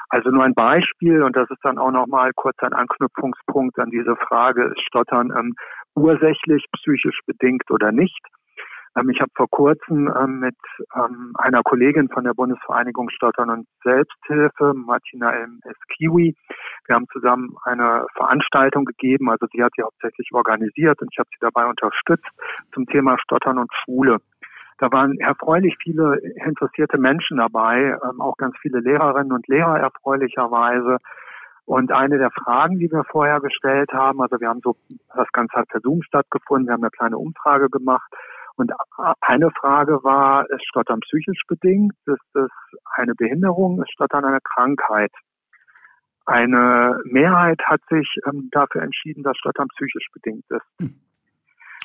Also 0.10 0.32
nur 0.32 0.44
ein 0.44 0.56
Beispiel, 0.56 1.22
und 1.22 1.36
das 1.36 1.50
ist 1.52 1.64
dann 1.64 1.78
auch 1.78 1.92
nochmal 1.92 2.32
kurz 2.36 2.58
ein 2.62 2.74
Anknüpfungspunkt 2.74 3.78
an 3.78 3.92
diese 3.92 4.16
Frage, 4.16 4.64
ist 4.64 4.82
Stottern 4.82 5.32
ähm, 5.38 5.54
ursächlich 5.96 6.66
psychisch 6.74 7.20
bedingt 7.28 7.70
oder 7.70 7.92
nicht? 7.92 8.20
Ähm, 8.96 9.10
ich 9.10 9.20
habe 9.22 9.32
vor 9.36 9.48
kurzem 9.50 10.08
ähm, 10.08 10.40
mit 10.40 10.58
ähm, 10.96 11.34
einer 11.36 11.62
Kollegin 11.64 12.10
von 12.10 12.24
der 12.24 12.34
Bundesvereinigung 12.34 13.10
Stottern 13.10 13.50
und 13.50 13.68
Selbsthilfe, 13.84 14.74
Martina 14.74 15.32
M. 15.32 15.60
Eskiwi, 15.64 16.36
wir 16.86 16.96
haben 16.96 17.08
zusammen 17.12 17.56
eine 17.64 18.06
Veranstaltung 18.16 18.86
gegeben, 18.86 19.30
also 19.30 19.46
sie 19.52 19.64
hat 19.64 19.72
sie 19.76 19.84
hauptsächlich 19.84 20.30
organisiert 20.34 21.02
und 21.02 21.10
ich 21.12 21.20
habe 21.20 21.30
sie 21.32 21.40
dabei 21.40 21.66
unterstützt 21.66 22.28
zum 22.74 22.86
Thema 22.88 23.18
Stottern 23.20 23.60
und 23.60 23.72
Schule. 23.84 24.18
Da 24.80 24.92
waren 24.92 25.20
erfreulich 25.20 25.76
viele 25.84 26.18
interessierte 26.46 26.98
Menschen 26.98 27.38
dabei, 27.38 27.98
auch 28.20 28.38
ganz 28.38 28.56
viele 28.62 28.80
Lehrerinnen 28.80 29.34
und 29.34 29.46
Lehrer 29.50 29.78
erfreulicherweise. 29.78 30.98
Und 31.66 31.92
eine 31.92 32.18
der 32.18 32.32
Fragen, 32.32 32.80
die 32.80 32.90
wir 32.90 33.04
vorher 33.04 33.42
gestellt 33.42 33.92
haben, 33.94 34.22
also 34.22 34.40
wir 34.40 34.48
haben 34.48 34.62
so, 34.64 34.76
das 35.14 35.28
Ganze 35.34 35.58
hat 35.58 35.68
per 35.68 35.82
Zoom 35.82 36.02
stattgefunden, 36.02 36.68
wir 36.68 36.74
haben 36.74 36.84
eine 36.84 36.90
kleine 36.90 37.18
Umfrage 37.18 37.70
gemacht, 37.70 38.10
und 38.60 38.74
eine 39.22 39.50
Frage 39.52 40.04
war, 40.04 40.50
ist 40.50 40.68
Stottern 40.68 41.00
psychisch 41.00 41.42
bedingt? 41.48 41.94
Ist 42.06 42.36
es 42.36 42.52
eine 42.96 43.16
Behinderung? 43.16 43.82
Ist 43.82 43.94
Stottern 43.94 44.26
eine 44.26 44.40
Krankheit? 44.42 45.12
Eine 46.26 47.00
Mehrheit 47.06 47.62
hat 47.66 47.80
sich 47.90 48.08
ähm, 48.28 48.50
dafür 48.52 48.82
entschieden, 48.82 49.24
dass 49.24 49.38
Stottern 49.38 49.70
psychisch 49.70 50.08
bedingt 50.12 50.44
ist. 50.50 50.66
Okay. 50.80 50.90
Hm. 50.90 51.00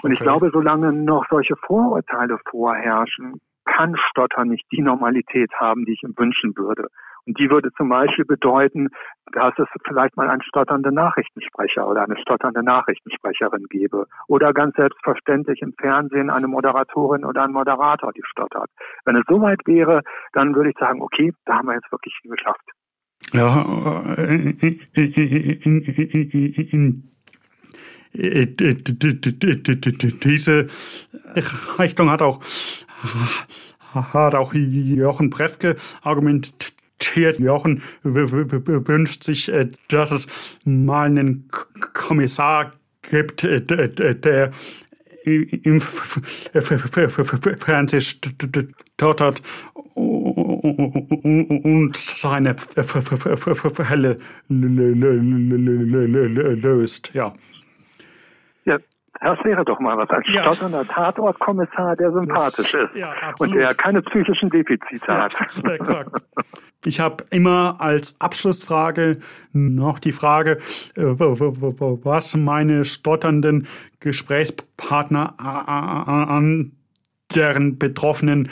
Und 0.03 0.13
ich 0.13 0.19
glaube, 0.19 0.51
solange 0.53 0.93
noch 0.93 1.25
solche 1.31 1.55
Vorurteile 1.57 2.39
vorherrschen, 2.51 3.41
kann 3.65 3.97
Stottern 4.11 4.49
nicht 4.49 4.67
die 4.73 4.83
Normalität 4.83 5.51
haben, 5.55 5.85
die 5.87 5.93
ich 5.93 6.03
ihm 6.03 6.13
wünschen 6.19 6.57
würde. 6.57 6.89
Und 7.27 7.39
die 7.39 7.49
würde 7.51 7.73
zum 7.73 7.89
Beispiel 7.89 8.25
bedeuten, 8.25 8.89
dass 9.33 9.55
es 9.59 9.67
vielleicht 9.87 10.17
mal 10.17 10.29
einen 10.29 10.43
stotternden 10.43 10.95
Nachrichtensprecher 10.95 11.89
oder 11.89 12.03
eine 12.03 12.19
stotternde 12.19 12.63
Nachrichtensprecherin 12.63 13.67
gäbe. 13.71 14.07
Oder 14.29 14.53
ganz 14.53 14.77
selbstverständlich 14.77 15.63
im 15.63 15.73
Fernsehen 15.81 16.31
eine 16.31 16.49
Moderatorin 16.49 17.25
oder 17.25 17.45
ein 17.45 17.53
Moderator, 17.53 18.13
die 18.13 18.23
stottert. 18.25 18.71
Wenn 19.05 19.17
es 19.17 19.25
soweit 19.29 19.61
wäre, 19.67 20.03
dann 20.33 20.55
würde 20.55 20.71
ich 20.71 20.77
sagen, 20.79 21.01
okay, 21.03 21.33
da 21.47 21.57
haben 21.57 21.67
wir 21.67 21.75
jetzt 21.75 21.91
wirklich 21.91 22.15
viel 22.21 22.31
geschafft. 22.31 22.65
Ja, 23.33 23.63
in, 24.17 24.69
diese 30.23 30.69
Richtung 31.79 32.11
hat 32.11 32.23
auch 32.23 32.41
hat 33.95 34.35
auch 34.35 34.53
Jochen 34.55 35.31
Brefke 35.31 35.77
argumentiert 36.03 36.75
Jochen 37.39 37.83
wünscht 38.03 39.25
sich, 39.25 39.51
äh, 39.51 39.71
dass 39.89 40.11
es 40.11 40.27
mal 40.65 41.07
einen 41.07 41.49
Kommissar 41.93 42.73
gibt, 43.03 43.45
äh, 43.45 43.61
der 43.63 44.53
im 45.25 45.81
Fernsehen 45.81 48.03
stottert 48.03 49.43
und 49.95 51.97
seine 51.97 52.57
Fälle 52.57 54.19
löst. 56.55 57.11
Ja. 57.15 57.35
Ja, 58.67 58.79
das 59.21 59.39
wäre 59.45 59.65
doch 59.65 59.81
mal 59.81 59.97
was. 59.97 60.11
Ein 60.11 60.23
ja. 60.27 60.43
stotternder 60.43 60.87
Tatortkommissar, 60.87 61.97
der 61.97 62.13
sympathisch 62.13 62.73
das, 62.73 62.91
ist 62.91 62.97
ja, 62.97 63.15
und 63.39 63.55
der 63.55 63.75
keine 63.75 64.03
psychischen 64.03 64.51
Defizite 64.51 65.05
ja, 65.07 65.25
hat. 65.25 65.37
Exakt. 65.71 66.23
Ich 66.85 67.01
habe 67.01 67.25
immer 67.31 67.77
als 67.79 68.21
Abschlussfrage 68.21 69.21
noch 69.53 69.99
die 69.99 70.13
Frage, 70.13 70.59
äh, 70.97 71.03
was 71.03 72.37
meine 72.37 72.85
stotternden 72.85 73.67
Gesprächspartner 74.01 75.35
an 75.39 76.73
deren 77.35 77.79
Betroffenen 77.79 78.51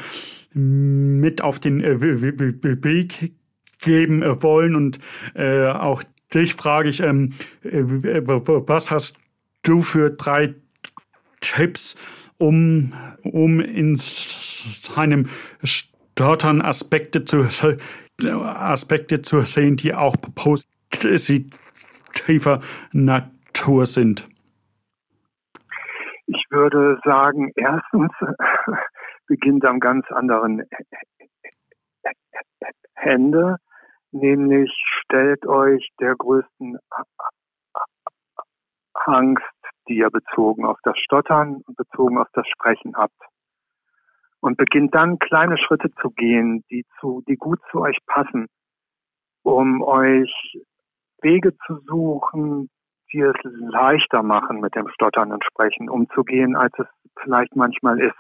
mit 0.55 1.43
auf 1.43 1.61
den 1.61 1.83
äh, 1.83 2.01
Weg 2.01 3.33
geben 3.81 4.23
äh, 4.23 4.43
wollen. 4.43 4.77
Und 4.77 4.99
auch 5.35 6.03
dich 6.33 6.55
frage 6.55 6.89
ich, 6.89 7.01
ähm, 7.01 7.35
was 7.63 8.91
hast 8.91 9.19
du 9.63 9.83
für 9.83 10.11
drei 10.11 10.55
Tipps, 11.41 11.97
um, 12.39 12.93
um 13.23 13.61
in 13.61 13.97
seinem 13.97 15.29
Stottern 15.63 16.61
Aspekte 16.61 17.25
zu, 17.25 17.47
Aspekte 18.25 19.23
zu 19.23 19.43
sehen, 19.43 19.77
die 19.77 19.95
auch 19.95 20.17
positiver 20.35 21.51
Natur 22.93 23.87
sind? 23.87 24.29
Ich 26.27 26.45
würde 26.51 26.99
sagen, 27.05 27.53
erstens 27.57 28.11
beginnt 29.27 29.65
am 29.65 29.81
ganz 29.81 30.07
anderen 30.11 30.63
Ende, 32.95 33.57
nämlich 34.13 34.71
stellt 35.03 35.45
euch 35.47 35.91
der 36.01 36.15
größten 36.15 36.79
Angst, 38.95 39.45
die 39.89 39.99
ihr 39.99 40.11
bezogen 40.11 40.65
auf 40.65 40.79
das 40.83 40.99
Stottern 40.99 41.63
und 41.67 41.77
bezogen 41.77 42.19
auf 42.19 42.29
das 42.33 42.47
Sprechen 42.49 42.97
habt. 42.97 43.21
Und 44.41 44.57
beginnt 44.57 44.95
dann 44.95 45.19
kleine 45.19 45.57
Schritte 45.57 45.91
zu 46.01 46.11
gehen, 46.11 46.65
die 46.71 46.85
zu, 46.99 47.23
die 47.29 47.37
gut 47.37 47.61
zu 47.71 47.81
euch 47.81 47.99
passen, 48.07 48.49
um 49.43 49.83
euch 49.83 50.33
Wege 51.21 51.57
zu 51.67 51.77
suchen, 51.87 52.69
die 53.13 53.21
es 53.21 53.37
leichter 53.43 54.23
machen, 54.23 54.61
mit 54.61 54.75
dem 54.75 54.89
Stottern 54.89 55.33
und 55.33 55.45
Sprechen 55.45 55.89
umzugehen, 55.89 56.57
als 56.57 56.73
es 56.79 56.87
vielleicht 57.23 57.55
manchmal 57.55 58.01
ist. 58.01 58.17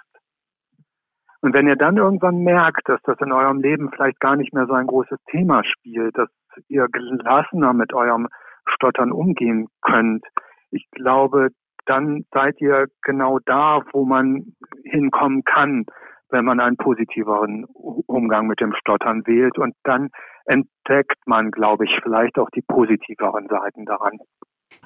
Und 1.40 1.54
wenn 1.54 1.66
ihr 1.66 1.76
dann 1.76 1.96
irgendwann 1.96 2.38
merkt, 2.38 2.88
dass 2.88 3.00
das 3.02 3.18
in 3.20 3.32
eurem 3.32 3.60
Leben 3.60 3.90
vielleicht 3.90 4.20
gar 4.20 4.36
nicht 4.36 4.54
mehr 4.54 4.66
so 4.66 4.74
ein 4.74 4.86
großes 4.86 5.18
Thema 5.28 5.64
spielt, 5.64 6.16
dass 6.16 6.28
ihr 6.68 6.86
gelassener 6.88 7.72
mit 7.72 7.92
eurem 7.92 8.28
Stottern 8.66 9.10
umgehen 9.10 9.66
könnt, 9.80 10.24
ich 10.72 10.88
glaube, 10.90 11.48
dann 11.86 12.24
seid 12.32 12.60
ihr 12.60 12.86
genau 13.02 13.38
da, 13.44 13.82
wo 13.92 14.04
man 14.04 14.54
hinkommen 14.84 15.42
kann, 15.44 15.84
wenn 16.30 16.44
man 16.44 16.60
einen 16.60 16.76
positiveren 16.76 17.64
Umgang 18.06 18.46
mit 18.46 18.60
dem 18.60 18.72
Stottern 18.74 19.26
wählt. 19.26 19.58
Und 19.58 19.74
dann 19.84 20.10
entdeckt 20.46 21.26
man, 21.26 21.50
glaube 21.50 21.84
ich, 21.84 21.90
vielleicht 22.02 22.38
auch 22.38 22.48
die 22.50 22.62
positiveren 22.62 23.48
Seiten 23.48 23.84
daran. 23.84 24.18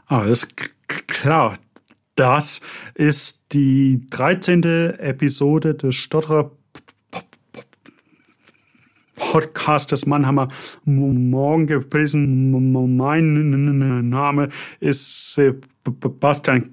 Alles 0.07 0.49
klar. 0.87 1.55
Das 2.17 2.63
ist 2.95 3.53
die 3.53 4.07
13. 4.11 4.63
Episode 4.99 5.75
des 5.75 5.95
Stotterer 5.95 6.51
Podcast 9.33 9.93
des 9.93 10.07
Mannheimer 10.07 10.49
Morgen 10.85 11.67
gewesen. 11.67 12.97
Mein 12.97 14.09
Name 14.09 14.49
ist 14.81 15.35
Sebastian 15.35 16.71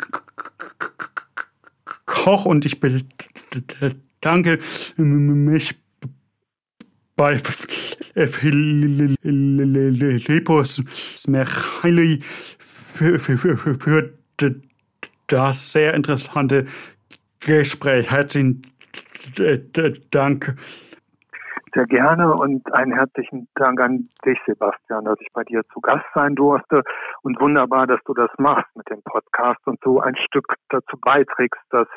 Koch 2.05 2.45
und 2.45 2.65
ich 2.65 2.79
bedanke 2.79 4.59
mich 4.97 5.75
bei 7.15 7.41
Philippus 10.19 10.83
Smerchili 11.17 12.19
für, 12.59 13.19
für 13.19 14.13
das 15.27 15.71
sehr 15.73 15.93
interessante 15.95 16.65
Gespräch. 17.39 18.11
Herzlichen 18.11 18.61
Dank. 20.11 20.55
Sehr 21.73 21.87
gerne 21.87 22.33
und 22.33 22.71
einen 22.71 22.93
herzlichen 22.93 23.47
Dank 23.55 23.81
an 23.81 24.09
dich, 24.25 24.37
Sebastian, 24.45 25.05
dass 25.05 25.19
ich 25.21 25.33
bei 25.33 25.43
dir 25.43 25.63
zu 25.73 25.81
Gast 25.81 26.05
sein 26.13 26.35
durfte. 26.35 26.83
Und 27.23 27.39
wunderbar, 27.39 27.87
dass 27.87 27.99
du 28.05 28.13
das 28.13 28.29
machst 28.37 28.69
mit 28.75 28.87
dem 28.89 29.01
Podcast 29.01 29.59
und 29.65 29.79
so 29.83 29.99
ein 29.99 30.15
Stück 30.17 30.45
dazu 30.69 30.97
beiträgst, 31.01 31.61
dass 31.71 31.87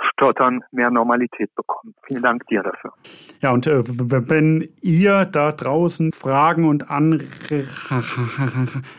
Stottern 0.00 0.62
mehr 0.70 0.90
Normalität 0.90 1.54
bekommt. 1.56 1.94
Vielen 2.06 2.22
Dank 2.22 2.46
dir 2.46 2.62
dafür. 2.62 2.92
Ja, 3.40 3.50
und 3.50 3.66
äh, 3.66 3.82
wenn 3.86 4.68
ihr 4.80 5.24
da 5.24 5.52
draußen 5.52 6.12
Fragen 6.12 6.68
und, 6.68 6.90
Anre 6.90 7.24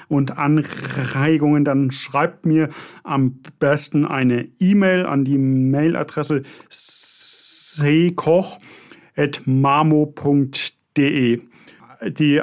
und 0.10 0.38
Anregungen, 0.38 1.66
dann 1.66 1.92
schreibt 1.92 2.46
mir 2.46 2.70
am 3.04 3.42
besten 3.60 4.06
eine 4.06 4.50
E-Mail 4.60 5.06
an 5.06 5.24
die 5.24 5.38
Mailadresse 5.38 6.44
sekoch.mamo.de 9.20 11.42
die, 12.02 12.42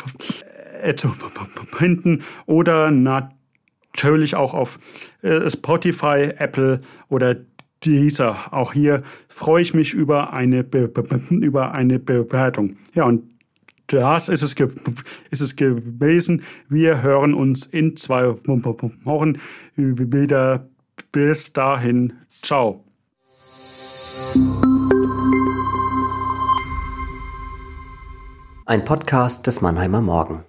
finden 1.77 2.23
oder 2.47 2.91
natürlich 2.91 4.35
auch 4.35 4.55
auf 4.55 4.79
Spotify, 5.23 6.31
Apple 6.39 6.81
oder 7.11 7.37
dieser. 7.85 8.53
Auch 8.53 8.73
hier 8.73 9.03
freue 9.29 9.63
ich 9.63 9.75
mich 9.75 9.95
über 9.95 10.33
eine, 10.33 10.65
Be 10.65 10.91
über 11.31 11.73
eine 11.73 11.99
Bewertung. 11.99 12.77
Ja, 12.95 13.05
und 13.05 13.25
das 13.89 14.29
ist 14.29 14.43
es, 14.43 14.55
ist 15.31 15.41
es 15.41 15.57
gewesen. 15.57 16.43
Wir 16.69 17.03
hören 17.03 17.35
uns 17.35 17.67
in 17.67 17.97
zwei 17.97 18.35
Wochen 18.45 19.39
wieder. 19.77 20.69
Bis 21.13 21.53
dahin, 21.53 22.15
ciao. 22.43 22.85
Ein 28.67 28.85
Podcast 28.85 29.47
des 29.47 29.61
Mannheimer 29.61 30.01
Morgen. 30.01 30.45